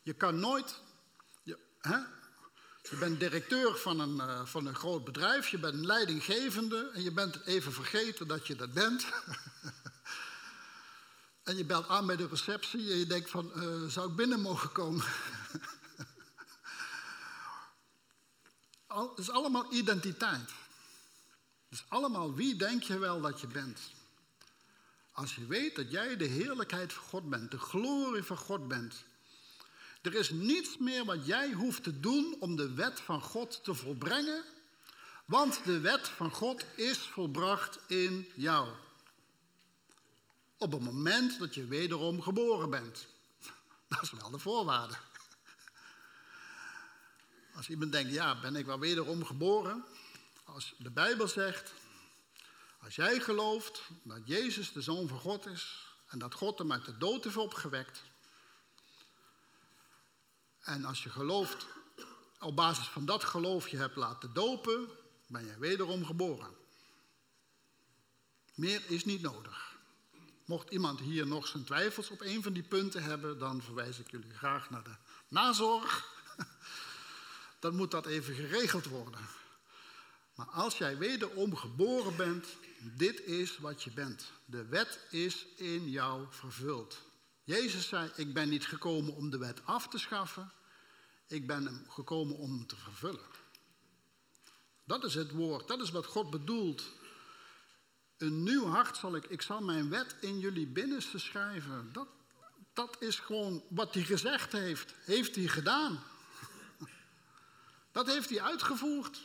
Je 0.02 0.14
kan 0.14 0.40
nooit. 0.40 0.80
Je, 1.42 1.58
hè? 1.80 1.98
Je 2.90 2.96
bent 2.96 3.20
directeur 3.20 3.76
van 3.76 4.00
een, 4.00 4.16
uh, 4.16 4.46
van 4.46 4.66
een 4.66 4.74
groot 4.74 5.04
bedrijf, 5.04 5.48
je 5.48 5.58
bent 5.58 5.74
leidinggevende 5.74 6.90
en 6.94 7.02
je 7.02 7.12
bent 7.12 7.44
even 7.44 7.72
vergeten 7.72 8.26
dat 8.26 8.46
je 8.46 8.56
dat 8.56 8.72
bent. 8.72 9.06
en 11.42 11.56
je 11.56 11.64
belt 11.64 11.88
aan 11.88 12.06
bij 12.06 12.16
de 12.16 12.26
receptie 12.26 12.90
en 12.90 12.98
je 12.98 13.06
denkt 13.06 13.30
van, 13.30 13.52
uh, 13.56 13.88
zou 13.88 14.10
ik 14.10 14.16
binnen 14.16 14.40
mogen 14.40 14.72
komen? 14.72 15.04
Het 18.86 19.18
is 19.18 19.30
allemaal 19.30 19.72
identiteit. 19.72 20.50
Het 21.68 21.78
is 21.78 21.84
allemaal 21.88 22.34
wie 22.34 22.56
denk 22.56 22.82
je 22.82 22.98
wel 22.98 23.20
dat 23.20 23.40
je 23.40 23.46
bent. 23.46 23.80
Als 25.12 25.34
je 25.34 25.46
weet 25.46 25.76
dat 25.76 25.90
jij 25.90 26.16
de 26.16 26.24
heerlijkheid 26.24 26.92
van 26.92 27.04
God 27.04 27.30
bent, 27.30 27.50
de 27.50 27.58
glorie 27.58 28.22
van 28.22 28.36
God 28.36 28.68
bent. 28.68 29.04
Er 30.04 30.14
is 30.14 30.30
niets 30.30 30.78
meer 30.78 31.04
wat 31.04 31.26
jij 31.26 31.52
hoeft 31.52 31.82
te 31.82 32.00
doen 32.00 32.36
om 32.38 32.56
de 32.56 32.74
wet 32.74 33.00
van 33.00 33.22
God 33.22 33.64
te 33.64 33.74
volbrengen, 33.74 34.44
want 35.24 35.64
de 35.64 35.80
wet 35.80 36.08
van 36.08 36.30
God 36.30 36.64
is 36.76 36.98
volbracht 36.98 37.78
in 37.86 38.28
jou. 38.34 38.68
Op 40.58 40.72
het 40.72 40.80
moment 40.80 41.38
dat 41.38 41.54
je 41.54 41.66
wederom 41.66 42.22
geboren 42.22 42.70
bent. 42.70 43.06
Dat 43.88 44.02
is 44.02 44.10
wel 44.10 44.30
de 44.30 44.38
voorwaarde. 44.38 44.94
Als 47.56 47.68
iemand 47.68 47.92
denkt, 47.92 48.12
ja, 48.12 48.40
ben 48.40 48.56
ik 48.56 48.66
wel 48.66 48.78
wederom 48.78 49.24
geboren? 49.24 49.84
Als 50.44 50.74
de 50.78 50.90
Bijbel 50.90 51.28
zegt, 51.28 51.72
als 52.78 52.94
jij 52.94 53.20
gelooft 53.20 53.82
dat 54.02 54.20
Jezus 54.24 54.72
de 54.72 54.82
Zoon 54.82 55.08
van 55.08 55.20
God 55.20 55.46
is 55.46 55.86
en 56.06 56.18
dat 56.18 56.34
God 56.34 56.58
hem 56.58 56.72
uit 56.72 56.84
de 56.84 56.98
dood 56.98 57.24
heeft 57.24 57.36
opgewekt. 57.36 58.02
En 60.64 60.84
als 60.84 61.02
je 61.02 61.10
gelooft, 61.10 61.66
op 62.40 62.56
basis 62.56 62.86
van 62.86 63.04
dat 63.04 63.24
geloof 63.24 63.68
je 63.68 63.76
hebt 63.76 63.96
laten 63.96 64.32
dopen, 64.32 64.88
ben 65.26 65.46
jij 65.46 65.58
wederom 65.58 66.06
geboren. 66.06 66.54
Meer 68.54 68.82
is 68.88 69.04
niet 69.04 69.20
nodig. 69.20 69.76
Mocht 70.44 70.70
iemand 70.70 71.00
hier 71.00 71.26
nog 71.26 71.46
zijn 71.46 71.64
twijfels 71.64 72.10
op 72.10 72.20
een 72.20 72.42
van 72.42 72.52
die 72.52 72.62
punten 72.62 73.02
hebben, 73.02 73.38
dan 73.38 73.62
verwijs 73.62 73.98
ik 73.98 74.10
jullie 74.10 74.34
graag 74.34 74.70
naar 74.70 74.84
de 74.84 74.96
nazorg 75.28 76.12
dan 77.60 77.76
moet 77.76 77.90
dat 77.90 78.06
even 78.06 78.34
geregeld 78.34 78.84
worden. 78.84 79.20
Maar 80.34 80.46
als 80.46 80.78
jij 80.78 80.98
wederom 80.98 81.56
geboren 81.56 82.16
bent, 82.16 82.46
dit 82.78 83.20
is 83.20 83.58
wat 83.58 83.82
je 83.82 83.90
bent. 83.90 84.32
De 84.44 84.64
wet 84.64 84.98
is 85.10 85.46
in 85.56 85.90
jou 85.90 86.26
vervuld. 86.30 87.02
Jezus 87.44 87.88
zei, 87.88 88.10
ik 88.16 88.34
ben 88.34 88.48
niet 88.48 88.66
gekomen 88.66 89.14
om 89.14 89.30
de 89.30 89.38
wet 89.38 89.66
af 89.66 89.88
te 89.88 89.98
schaffen, 89.98 90.52
ik 91.26 91.46
ben 91.46 91.86
gekomen 91.88 92.36
om 92.36 92.50
hem 92.50 92.66
te 92.66 92.76
vervullen. 92.76 93.26
Dat 94.84 95.04
is 95.04 95.14
het 95.14 95.30
woord, 95.30 95.68
dat 95.68 95.80
is 95.80 95.90
wat 95.90 96.06
God 96.06 96.30
bedoelt. 96.30 96.82
Een 98.16 98.42
nieuw 98.42 98.66
hart 98.66 98.96
zal 98.96 99.16
ik, 99.16 99.24
ik 99.24 99.42
zal 99.42 99.60
mijn 99.60 99.90
wet 99.90 100.16
in 100.20 100.38
jullie 100.38 100.66
binnenste 100.66 101.18
schrijven. 101.18 101.92
Dat, 101.92 102.08
dat 102.72 102.96
is 102.98 103.18
gewoon 103.18 103.64
wat 103.68 103.94
hij 103.94 104.02
gezegd 104.02 104.52
heeft, 104.52 104.94
heeft 105.04 105.34
hij 105.34 105.46
gedaan. 105.46 106.02
Dat 107.92 108.06
heeft 108.06 108.30
hij 108.30 108.42
uitgevoerd. 108.42 109.20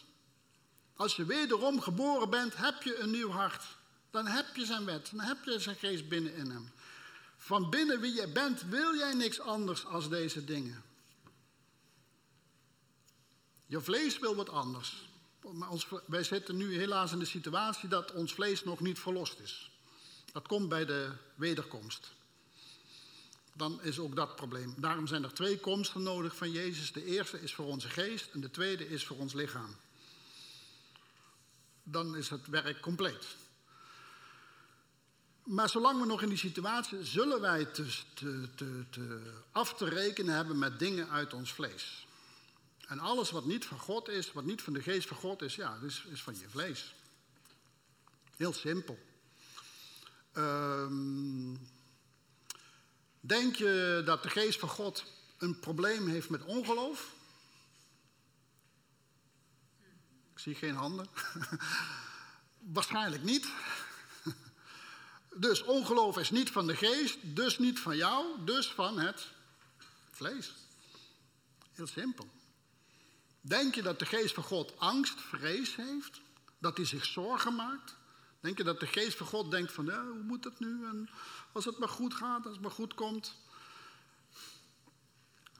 Als 0.95 1.15
je 1.15 1.25
wederom 1.25 1.81
geboren 1.81 2.29
bent, 2.29 2.57
heb 2.57 2.83
je 2.83 2.97
een 2.97 3.11
nieuw 3.11 3.29
hart. 3.29 3.63
Dan 4.11 4.27
heb 4.27 4.55
je 4.55 4.65
zijn 4.65 4.85
wet, 4.85 5.09
dan 5.11 5.19
heb 5.19 5.43
je 5.43 5.59
zijn 5.59 5.75
geest 5.75 6.09
binnen 6.09 6.33
in 6.33 6.49
hem. 6.49 6.71
Van 7.49 7.69
binnen 7.69 7.99
wie 7.99 8.13
je 8.13 8.27
bent, 8.27 8.61
wil 8.61 8.95
jij 8.95 9.13
niks 9.13 9.39
anders 9.39 9.85
als 9.85 10.09
deze 10.09 10.43
dingen. 10.43 10.83
Je 13.65 13.81
vlees 13.81 14.19
wil 14.19 14.35
wat 14.35 14.49
anders. 14.49 15.09
Maar 15.51 15.69
ons, 15.69 15.87
wij 16.05 16.23
zitten 16.23 16.57
nu 16.57 16.77
helaas 16.77 17.11
in 17.11 17.19
de 17.19 17.25
situatie 17.25 17.89
dat 17.89 18.11
ons 18.11 18.33
vlees 18.33 18.63
nog 18.63 18.79
niet 18.79 18.99
verlost 18.99 19.39
is. 19.39 19.71
Dat 20.31 20.47
komt 20.47 20.69
bij 20.69 20.85
de 20.85 21.11
wederkomst 21.35 22.11
dan 23.53 23.81
is 23.81 23.99
ook 23.99 24.15
dat 24.15 24.35
probleem. 24.35 24.73
Daarom 24.77 25.07
zijn 25.07 25.23
er 25.23 25.33
twee 25.33 25.59
komsten 25.59 26.03
nodig 26.03 26.35
van 26.35 26.51
Jezus. 26.51 26.91
De 26.91 27.05
eerste 27.05 27.41
is 27.41 27.53
voor 27.53 27.65
onze 27.65 27.89
geest 27.89 28.29
en 28.31 28.41
de 28.41 28.51
tweede 28.51 28.89
is 28.89 29.05
voor 29.05 29.17
ons 29.17 29.33
lichaam. 29.33 29.75
Dan 31.83 32.15
is 32.15 32.29
het 32.29 32.47
werk 32.47 32.79
compleet. 32.81 33.25
Maar 35.49 35.69
zolang 35.69 35.99
we 35.99 36.05
nog 36.05 36.21
in 36.21 36.29
die 36.29 36.37
situatie 36.37 37.03
zullen 37.03 37.41
wij 37.41 37.65
te, 37.65 37.85
te, 38.13 38.49
te, 38.55 38.83
te, 38.89 39.31
af 39.51 39.73
te 39.73 39.89
rekenen 39.89 40.35
hebben 40.35 40.59
met 40.59 40.79
dingen 40.79 41.09
uit 41.09 41.33
ons 41.33 41.53
vlees. 41.53 42.07
En 42.87 42.99
alles 42.99 43.31
wat 43.31 43.45
niet 43.45 43.65
van 43.65 43.79
God 43.79 44.07
is, 44.07 44.31
wat 44.31 44.45
niet 44.45 44.61
van 44.61 44.73
de 44.73 44.81
geest 44.81 45.07
van 45.07 45.17
God 45.17 45.41
is, 45.41 45.55
ja, 45.55 45.77
is, 45.83 46.05
is 46.11 46.21
van 46.21 46.33
je 46.39 46.49
vlees. 46.49 46.95
Heel 48.35 48.53
simpel. 48.53 48.99
Ehm 50.31 51.55
Denk 53.19 53.55
je 53.55 54.01
dat 54.05 54.23
de 54.23 54.29
geest 54.29 54.59
van 54.59 54.69
God 54.69 55.03
een 55.37 55.59
probleem 55.59 56.07
heeft 56.07 56.29
met 56.29 56.43
ongeloof? 56.43 57.13
Ik 60.33 60.39
zie 60.39 60.55
geen 60.55 60.75
handen. 60.75 61.07
Waarschijnlijk 62.75 63.23
niet. 63.23 63.47
Dus 65.39 65.63
ongeloof 65.63 66.17
is 66.17 66.29
niet 66.29 66.49
van 66.49 66.67
de 66.67 66.75
geest, 66.75 67.17
dus 67.21 67.57
niet 67.57 67.79
van 67.79 67.97
jou, 67.97 68.25
dus 68.45 68.71
van 68.71 68.99
het 68.99 69.27
vlees. 70.11 70.53
Heel 71.71 71.87
simpel. 71.87 72.29
Denk 73.41 73.75
je 73.75 73.81
dat 73.81 73.99
de 73.99 74.05
geest 74.05 74.33
van 74.33 74.43
God 74.43 74.79
angst, 74.79 75.21
vrees 75.21 75.75
heeft? 75.75 76.21
Dat 76.57 76.77
hij 76.77 76.85
zich 76.85 77.05
zorgen 77.05 77.55
maakt? 77.55 77.95
Denk 78.39 78.57
je 78.57 78.63
dat 78.63 78.79
de 78.79 78.87
geest 78.87 79.17
van 79.17 79.27
God 79.27 79.51
denkt 79.51 79.71
van, 79.71 79.85
ja, 79.85 80.05
hoe 80.05 80.23
moet 80.23 80.43
het 80.43 80.59
nu? 80.59 80.85
En 80.85 81.09
als 81.51 81.65
het 81.65 81.77
maar 81.77 81.89
goed 81.89 82.13
gaat, 82.13 82.45
als 82.45 82.53
het 82.53 82.61
maar 82.61 82.71
goed 82.71 82.93
komt. 82.93 83.35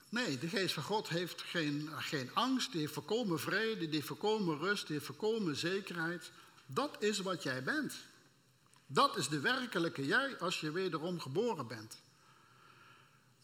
Nee, 0.08 0.38
de 0.38 0.48
geest 0.48 0.74
van 0.74 0.82
God 0.82 1.08
heeft 1.08 1.42
geen, 1.42 1.90
geen 1.96 2.30
angst, 2.34 2.72
die 2.72 2.80
heeft 2.80 2.92
voorkomen 2.92 3.40
vrede, 3.40 3.78
die 3.78 3.94
heeft 3.94 4.06
voorkomen 4.06 4.58
rust, 4.58 4.86
die 4.86 4.94
heeft 4.94 5.06
voorkomen 5.06 5.56
zekerheid. 5.56 6.30
Dat 6.66 6.96
is 7.02 7.18
wat 7.18 7.42
jij 7.42 7.62
bent. 7.62 7.94
Dat 8.92 9.16
is 9.16 9.28
de 9.28 9.40
werkelijke 9.40 10.06
jij 10.06 10.38
als 10.38 10.60
je 10.60 10.70
wederom 10.70 11.20
geboren 11.20 11.66
bent. 11.66 11.96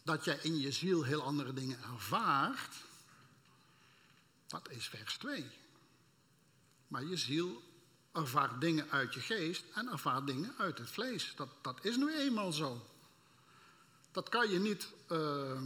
Dat 0.03 0.23
jij 0.23 0.39
in 0.41 0.59
je 0.59 0.71
ziel 0.71 1.03
heel 1.03 1.21
andere 1.21 1.53
dingen 1.53 1.83
ervaart, 1.83 2.75
dat 4.47 4.69
is 4.69 4.87
vers 4.87 5.17
2. 5.17 5.45
Maar 6.87 7.03
je 7.05 7.17
ziel 7.17 7.61
ervaart 8.11 8.61
dingen 8.61 8.89
uit 8.89 9.13
je 9.13 9.19
geest 9.19 9.63
en 9.73 9.87
ervaart 9.87 10.27
dingen 10.27 10.53
uit 10.57 10.77
het 10.77 10.89
vlees. 10.89 11.33
Dat, 11.35 11.49
dat 11.61 11.85
is 11.85 11.97
nu 11.97 12.15
eenmaal 12.17 12.51
zo. 12.51 12.85
Dat 14.11 14.29
kan 14.29 14.49
je 14.49 14.59
niet. 14.59 14.87
Uh, 15.11 15.61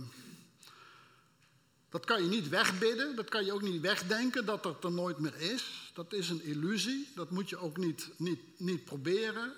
dat 1.90 2.06
kan 2.06 2.24
je 2.24 2.30
niet 2.30 2.50
wegbidden, 2.50 3.16
dat 3.16 3.30
kan 3.30 3.46
je 3.46 3.54
ook 3.54 3.62
niet 3.62 3.82
wegdenken 3.82 4.46
dat 4.46 4.64
dat 4.64 4.84
er 4.84 4.92
nooit 4.92 5.20
meer 5.20 5.36
is. 5.36 5.92
Dat 5.94 6.14
is 6.14 6.30
een 6.30 6.42
illusie, 6.42 7.12
dat 7.16 7.30
moet 7.30 7.50
je 7.50 7.58
ook 7.58 7.78
niet, 7.78 8.10
niet, 8.18 8.60
niet 8.60 8.86
proberen. 8.86 9.54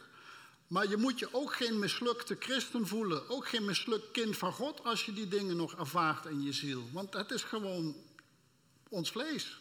Maar 0.67 0.89
je 0.89 0.97
moet 0.97 1.19
je 1.19 1.33
ook 1.33 1.53
geen 1.53 1.79
mislukte 1.79 2.35
christen 2.39 2.87
voelen, 2.87 3.29
ook 3.29 3.47
geen 3.47 3.65
mislukt 3.65 4.11
kind 4.11 4.37
van 4.37 4.53
God 4.53 4.83
als 4.83 5.05
je 5.05 5.13
die 5.13 5.27
dingen 5.27 5.55
nog 5.55 5.75
ervaart 5.75 6.25
in 6.25 6.41
je 6.43 6.53
ziel. 6.53 6.83
Want 6.91 7.13
het 7.13 7.31
is 7.31 7.43
gewoon 7.43 7.95
ons 8.89 9.11
vlees. 9.11 9.57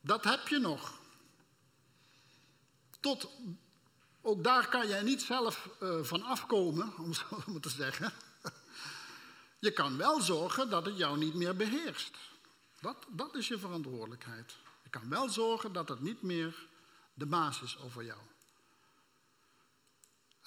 Dat 0.00 0.24
heb 0.24 0.48
je 0.48 0.58
nog. 0.58 0.98
Tot, 3.00 3.30
ook 4.20 4.44
daar 4.44 4.68
kan 4.68 4.88
jij 4.88 5.02
niet 5.02 5.22
zelf 5.22 5.68
uh, 5.82 6.02
van 6.02 6.22
afkomen, 6.22 6.98
om 6.98 7.14
zo 7.14 7.24
maar 7.46 7.60
te 7.60 7.68
zeggen. 7.68 8.12
Je 9.58 9.72
kan 9.72 9.96
wel 9.96 10.20
zorgen 10.20 10.70
dat 10.70 10.86
het 10.86 10.96
jou 10.96 11.18
niet 11.18 11.34
meer 11.34 11.56
beheerst. 11.56 12.16
Dat, 12.80 12.96
dat 13.08 13.34
is 13.34 13.48
je 13.48 13.58
verantwoordelijkheid. 13.58 14.56
Je 14.82 14.90
kan 14.90 15.08
wel 15.08 15.28
zorgen 15.28 15.72
dat 15.72 15.88
het 15.88 16.00
niet 16.00 16.22
meer 16.22 16.66
de 17.14 17.26
baas 17.26 17.62
is 17.62 17.78
over 17.78 18.04
jou. 18.04 18.18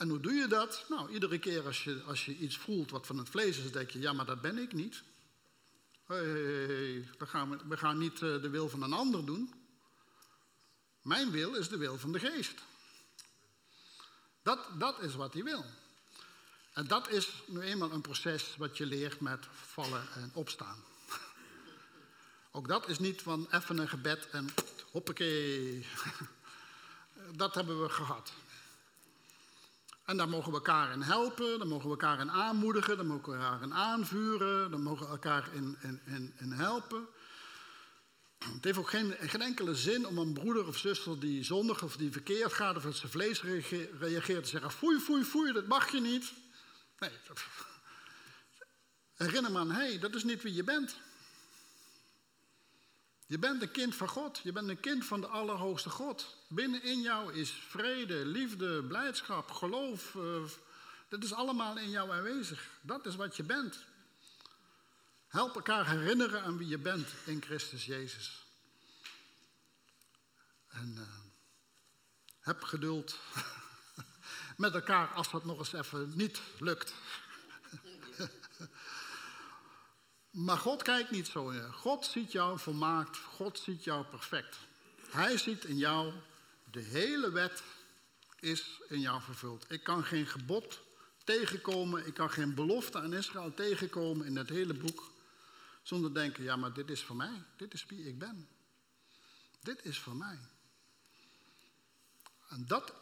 En 0.02 0.10
hoe 0.10 0.20
doe 0.20 0.34
je 0.34 0.48
dat? 0.48 0.86
Nou, 0.90 1.12
iedere 1.12 1.40
keer 1.40 1.66
als 1.66 1.84
je, 1.84 2.02
als 2.06 2.26
je 2.26 2.38
iets 2.38 2.58
voelt 2.58 2.92
wat 2.92 3.06
van 3.06 3.18
het 3.18 3.30
vlees 3.30 3.58
is, 3.58 3.72
denk 3.72 3.90
je, 3.90 4.00
ja, 4.00 4.14
maar 4.14 4.26
dat 4.26 4.42
ben 4.42 4.58
ik 4.58 4.74
niet. 4.74 5.04
Hey, 6.06 6.26
we, 7.18 7.26
gaan, 7.26 7.68
we 7.68 7.78
gaan 7.78 7.98
niet 7.98 8.14
eh, 8.14 8.42
de 8.42 8.50
wil 8.50 8.70
van 8.70 8.82
een 8.84 8.94
ander 8.94 9.26
doen. 9.26 9.54
Mijn 11.02 11.32
wil 11.32 11.56
is 11.56 11.70
de 11.70 11.78
wil 11.78 11.98
van 11.98 12.12
de 12.12 12.20
geest. 12.20 12.62
Dat, 14.42 14.68
dat 14.78 15.02
is 15.02 15.16
wat 15.16 15.34
hij 15.34 15.44
wil. 15.44 15.66
En 16.74 16.88
dat 16.88 17.10
is 17.10 17.30
nu 17.46 17.62
eenmaal 17.62 17.92
een 17.92 18.02
proces 18.02 18.56
wat 18.58 18.78
je 18.78 18.86
leert 18.86 19.20
met 19.20 19.48
vallen 19.52 20.08
en 20.14 20.32
opstaan. 20.34 20.84
Ook 22.52 22.68
dat 22.68 22.88
is 22.88 23.00
niet 23.00 23.22
van 23.22 23.48
even 23.52 23.78
een 23.78 23.90
gebed 23.90 24.30
en 24.30 24.50
hoppakee. 24.92 25.86
Dat 27.36 27.56
hebben 27.56 27.82
we 27.82 27.90
gehad. 27.90 28.32
En 30.06 30.18
daar 30.18 30.30
mogen 30.30 30.50
we 30.50 30.58
elkaar 30.58 30.92
in 30.92 31.02
helpen, 31.02 31.58
daar 31.58 31.68
mogen 31.68 31.86
we 31.86 31.92
elkaar 31.92 32.20
in 32.20 32.32
aanmoedigen, 32.32 32.98
daar 32.98 33.06
mogen 33.06 33.32
we 33.32 33.38
elkaar 33.38 33.62
in 33.62 33.74
aanvuren, 33.74 34.72
daar 34.72 34.80
mogen 34.80 35.06
we 35.06 35.12
elkaar 35.12 35.54
in, 35.54 35.78
in, 35.82 36.34
in, 36.40 36.52
helpen. 36.52 37.08
Het 38.38 38.64
heeft 38.64 38.78
ook 38.78 38.90
geen, 38.90 39.18
enkele 39.18 39.76
zin 39.76 40.06
om 40.08 40.18
een 40.18 40.34
broeder 40.34 40.68
of 40.68 40.78
zuster 40.78 41.20
die 41.20 41.44
zondig 41.44 41.84
of 41.84 41.98
die 41.98 42.12
verkeerd 42.12 42.54
gaat 42.54 42.76
of 42.76 42.86
uit 42.86 42.96
zijn 42.96 43.12
vlees 43.12 43.42
reageert 44.00 44.44
te 44.44 44.50
zeggen: 44.50 44.72
foei, 44.72 45.00
foei, 45.00 45.24
foei, 45.24 45.52
dat 45.52 45.68
mag 45.68 45.92
je 45.92 46.02
niet. 46.02 46.34
Nee, 47.00 47.12
herinner 49.14 49.52
me 49.52 49.60
aan, 49.60 49.72
hé, 49.72 49.88
hey, 49.88 50.00
dat 50.00 50.16
is 50.16 50.24
niet 50.24 50.42
wie 50.42 50.54
je 50.54 50.64
bent. 50.64 50.96
Je 53.32 53.40
bent 53.40 53.62
een 53.62 53.72
kind 53.72 53.96
van 53.96 54.08
God. 54.08 54.40
Je 54.44 54.52
bent 54.52 54.70
een 54.70 54.80
kind 54.80 55.06
van 55.06 55.22
de 55.22 55.28
Allerhoogste 55.28 55.90
God. 55.90 56.36
Binnenin 56.48 57.02
jou 57.02 57.34
is 57.34 57.52
vrede, 57.52 58.26
liefde, 58.26 58.84
blijdschap, 58.84 59.52
geloof. 59.52 60.14
Uh, 60.14 60.44
dat 61.10 61.24
is 61.24 61.34
allemaal 61.34 61.78
in 61.78 61.90
jou 61.90 62.12
aanwezig. 62.12 62.70
Dat 62.82 63.06
is 63.06 63.16
wat 63.16 63.36
je 63.36 63.44
bent. 63.44 63.86
Help 65.28 65.56
elkaar 65.56 65.90
herinneren 65.90 66.44
aan 66.44 66.58
wie 66.58 66.68
je 66.68 66.78
bent 66.78 67.08
in 67.26 67.42
Christus 67.42 67.86
Jezus. 67.86 68.46
En 70.68 70.96
uh, 70.98 71.02
heb 72.40 72.64
geduld 72.64 73.20
met 74.58 74.74
elkaar 74.74 75.08
als 75.08 75.32
dat 75.32 75.46
nog 75.46 75.58
eens 75.58 75.74
even 75.74 76.12
niet 76.16 76.42
lukt. 76.60 76.94
Maar 80.32 80.58
God 80.58 80.84
kijkt 80.84 81.12
niet 81.12 81.28
zo. 81.28 81.52
God 81.72 82.06
ziet 82.06 82.32
jou 82.32 82.60
volmaakt. 82.60 83.18
God 83.18 83.60
ziet 83.60 83.84
jou 83.84 84.06
perfect. 84.06 84.58
Hij 85.10 85.38
ziet 85.38 85.66
in 85.66 85.78
jou 85.78 86.14
de 86.72 86.80
hele 86.80 87.32
wet 87.32 87.64
is 88.40 88.82
in 88.88 89.00
jou 89.00 89.22
vervuld. 89.22 89.66
Ik 89.72 89.84
kan 89.84 90.04
geen 90.04 90.28
gebod 90.28 90.82
tegenkomen. 91.24 92.08
Ik 92.08 92.14
kan 92.14 92.30
geen 92.30 92.56
belofte 92.56 93.00
aan 93.00 93.14
Israël 93.14 93.54
tegenkomen 93.54 94.26
in 94.26 94.36
het 94.36 94.50
hele 94.50 94.74
boek. 94.74 95.12
Zonder 95.82 96.14
denken, 96.14 96.44
ja 96.44 96.56
maar 96.56 96.74
dit 96.74 96.90
is 96.90 97.04
voor 97.04 97.16
mij. 97.16 97.44
Dit 97.58 97.74
is 97.74 97.86
wie 97.86 98.08
ik 98.08 98.20
ben. 98.20 98.48
Dit 99.62 99.86
is 99.86 100.00
voor 100.00 100.16
mij. 100.16 100.40
En 102.48 102.66
dat, 102.68 102.94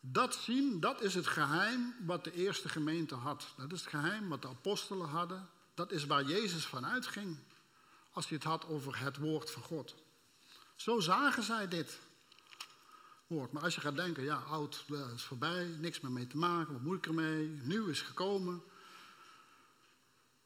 dat 0.00 0.34
zien, 0.34 0.80
dat 0.80 1.02
is 1.02 1.14
het 1.14 1.26
geheim 1.26 1.94
wat 2.00 2.24
de 2.24 2.32
eerste 2.32 2.68
gemeente 2.68 3.14
had. 3.14 3.54
Dat 3.56 3.72
is 3.72 3.80
het 3.80 3.90
geheim 3.90 4.28
wat 4.28 4.42
de 4.42 4.48
apostelen 4.48 5.08
hadden. 5.08 5.48
Dat 5.74 5.92
is 5.92 6.06
waar 6.06 6.24
Jezus 6.24 6.66
van 6.66 6.86
uitging 6.86 7.38
als 8.10 8.28
hij 8.28 8.36
het 8.36 8.46
had 8.46 8.66
over 8.66 8.98
het 8.98 9.16
woord 9.16 9.50
van 9.50 9.62
God. 9.62 9.94
Zo 10.76 11.00
zagen 11.00 11.42
zij 11.42 11.68
dit 11.68 11.98
woord. 13.26 13.52
Maar 13.52 13.62
als 13.62 13.74
je 13.74 13.80
gaat 13.80 13.96
denken, 13.96 14.22
ja, 14.22 14.36
oud 14.36 14.84
is 15.14 15.22
voorbij, 15.22 15.64
niks 15.64 16.00
meer 16.00 16.12
mee 16.12 16.26
te 16.26 16.36
maken, 16.36 16.72
wat 16.72 16.82
moet 16.82 16.96
ik 16.96 17.06
ermee, 17.06 17.48
nieuw 17.48 17.86
is 17.86 18.00
gekomen. 18.00 18.62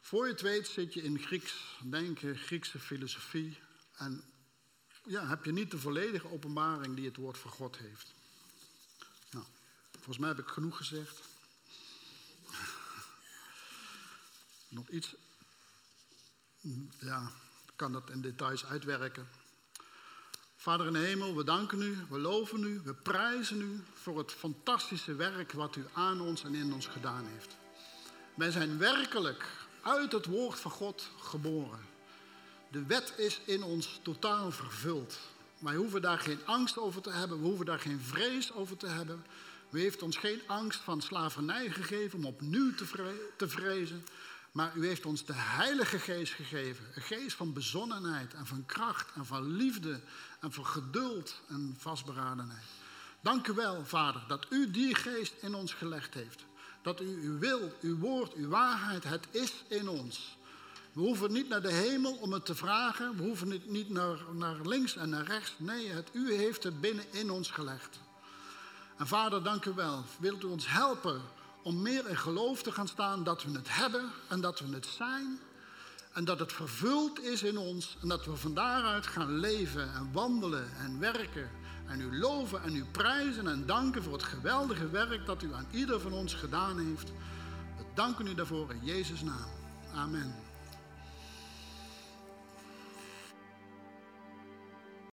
Voor 0.01 0.27
je 0.27 0.33
het 0.33 0.41
weet 0.41 0.69
zit 0.69 0.95
je 0.95 1.03
in 1.03 1.19
Grieks 1.19 1.79
denken, 1.83 2.37
Griekse 2.37 2.79
filosofie. 2.79 3.59
En 3.97 4.25
ja, 5.05 5.27
heb 5.27 5.45
je 5.45 5.53
niet 5.53 5.71
de 5.71 5.79
volledige 5.79 6.33
openbaring 6.33 6.97
die 6.97 7.07
het 7.07 7.17
woord 7.17 7.39
van 7.39 7.51
God 7.51 7.77
heeft. 7.77 8.15
Nou, 9.31 9.45
volgens 9.93 10.19
mij 10.19 10.29
heb 10.29 10.39
ik 10.39 10.49
genoeg 10.49 10.77
gezegd. 10.77 11.21
Nog 14.69 14.89
iets, 14.89 15.15
ja, 16.99 17.31
kan 17.77 17.93
dat 17.93 18.11
in 18.11 18.21
details 18.21 18.65
uitwerken. 18.65 19.29
Vader 20.57 20.87
in 20.87 20.93
de 20.93 20.99
hemel, 20.99 21.37
we 21.37 21.45
danken 21.45 21.83
u, 21.83 21.97
we 22.09 22.19
loven 22.19 22.63
u, 22.63 22.81
we 22.85 22.95
prijzen 22.95 23.61
u 23.61 23.85
voor 23.95 24.19
het 24.19 24.33
fantastische 24.33 25.15
werk 25.15 25.53
wat 25.53 25.77
u 25.77 25.85
aan 25.93 26.21
ons 26.21 26.45
en 26.45 26.55
in 26.55 26.73
ons 26.73 26.87
gedaan 26.87 27.27
heeft. 27.27 27.57
Wij 28.35 28.51
zijn 28.51 28.79
werkelijk 28.79 29.45
uit 29.83 30.13
het 30.13 30.27
woord 30.27 30.61
van 30.61 30.71
God 30.71 31.11
geboren. 31.19 31.81
De 32.71 32.85
wet 32.85 33.15
is 33.17 33.41
in 33.45 33.63
ons 33.63 34.01
totaal 34.03 34.51
vervuld. 34.51 35.19
Wij 35.59 35.75
hoeven 35.75 36.03
daar 36.03 36.19
geen 36.19 36.47
angst 36.47 36.79
over 36.79 37.03
te 37.03 37.11
hebben, 37.11 37.41
we 37.41 37.47
hoeven 37.47 37.67
daar 37.67 37.81
geen 37.81 38.01
vrees 38.01 38.53
over 38.53 38.77
te 38.77 38.87
hebben. 38.87 39.25
U 39.71 39.81
heeft 39.81 40.03
ons 40.03 40.17
geen 40.17 40.41
angst 40.47 40.81
van 40.81 41.03
slavernij 41.03 41.71
gegeven 41.71 42.19
om 42.19 42.25
opnieuw 42.25 42.75
te 43.37 43.49
vrezen. 43.49 44.05
Maar 44.57 44.77
u 44.77 44.87
heeft 44.87 45.07
ons 45.07 45.25
de 45.25 45.33
Heilige 45.35 45.99
Geest 45.99 46.33
gegeven. 46.33 46.85
Een 46.95 47.03
geest 47.03 47.37
van 47.37 47.53
bezonnenheid 47.53 48.35
en 48.35 48.47
van 48.47 48.67
kracht 48.67 49.13
en 49.15 49.27
van 49.27 49.57
liefde 49.57 50.01
en 50.41 50.53
van 50.53 50.67
geduld 50.67 51.41
en 51.49 51.75
vastberadenheid. 51.79 52.65
Dank 53.21 53.47
u 53.47 53.53
wel, 53.53 53.85
Vader, 53.85 54.25
dat 54.29 54.47
u 54.51 54.71
die 54.71 54.95
geest 54.95 55.35
in 55.41 55.55
ons 55.55 55.73
gelegd 55.73 56.15
heeft. 56.15 56.45
Dat 56.83 57.01
u 57.01 57.23
uw 57.23 57.39
wil, 57.39 57.73
uw 57.81 57.99
woord, 57.99 58.35
uw 58.35 58.49
waarheid, 58.49 59.05
het 59.05 59.27
is 59.31 59.65
in 59.69 59.89
ons. 59.89 60.37
We 60.93 61.01
hoeven 61.01 61.33
niet 61.33 61.49
naar 61.49 61.63
de 61.63 61.73
hemel 61.73 62.13
om 62.13 62.33
het 62.33 62.45
te 62.45 62.55
vragen. 62.55 63.17
We 63.17 63.23
hoeven 63.23 63.63
niet 63.67 63.91
naar, 63.91 64.19
naar 64.33 64.57
links 64.63 64.97
en 64.97 65.09
naar 65.09 65.25
rechts. 65.25 65.55
Nee, 65.57 65.89
het, 65.89 66.11
u 66.13 66.35
heeft 66.35 66.63
het 66.63 66.81
binnen 66.81 67.05
in 67.11 67.31
ons 67.31 67.51
gelegd. 67.51 67.99
En 68.97 69.07
Vader, 69.07 69.43
dank 69.43 69.65
u 69.65 69.73
wel. 69.75 70.05
Wilt 70.19 70.43
u 70.43 70.47
ons 70.47 70.69
helpen 70.69 71.23
om 71.67 71.83
meer 71.83 72.09
in 72.09 72.17
geloof 72.17 72.63
te 72.63 72.73
gaan 72.73 72.89
staan 72.89 73.25
dat 73.25 73.43
we 73.43 73.51
het 73.51 73.77
hebben 73.77 74.11
en 74.29 74.41
dat 74.41 74.59
we 74.59 74.75
het 74.75 74.87
zijn. 74.87 75.39
En 76.13 76.25
dat 76.25 76.39
het 76.39 76.53
vervuld 76.53 77.21
is 77.21 77.43
in 77.43 77.59
ons 77.59 77.97
en 78.03 78.09
dat 78.09 78.25
we 78.25 78.37
van 78.37 78.55
daaruit 78.55 79.07
gaan 79.07 79.39
leven 79.39 79.95
en 79.95 80.13
wandelen 80.13 80.77
en 80.77 80.99
werken. 81.01 81.51
En 81.87 82.01
u 82.01 82.19
loven 82.19 82.63
en 82.63 82.77
u 82.77 82.85
prijzen 82.85 83.47
en 83.47 83.67
danken 83.67 84.03
voor 84.03 84.13
het 84.13 84.23
geweldige 84.23 84.91
werk 84.91 85.27
dat 85.27 85.43
u 85.43 85.55
aan 85.55 85.67
ieder 85.71 86.01
van 86.01 86.13
ons 86.13 86.35
gedaan 86.35 86.79
heeft. 86.79 87.09
We 87.77 87.85
danken 87.95 88.27
u 88.27 88.35
daarvoor 88.35 88.71
in 88.71 88.85
Jezus' 88.85 89.23
naam. 89.23 89.51
Amen. 89.95 90.46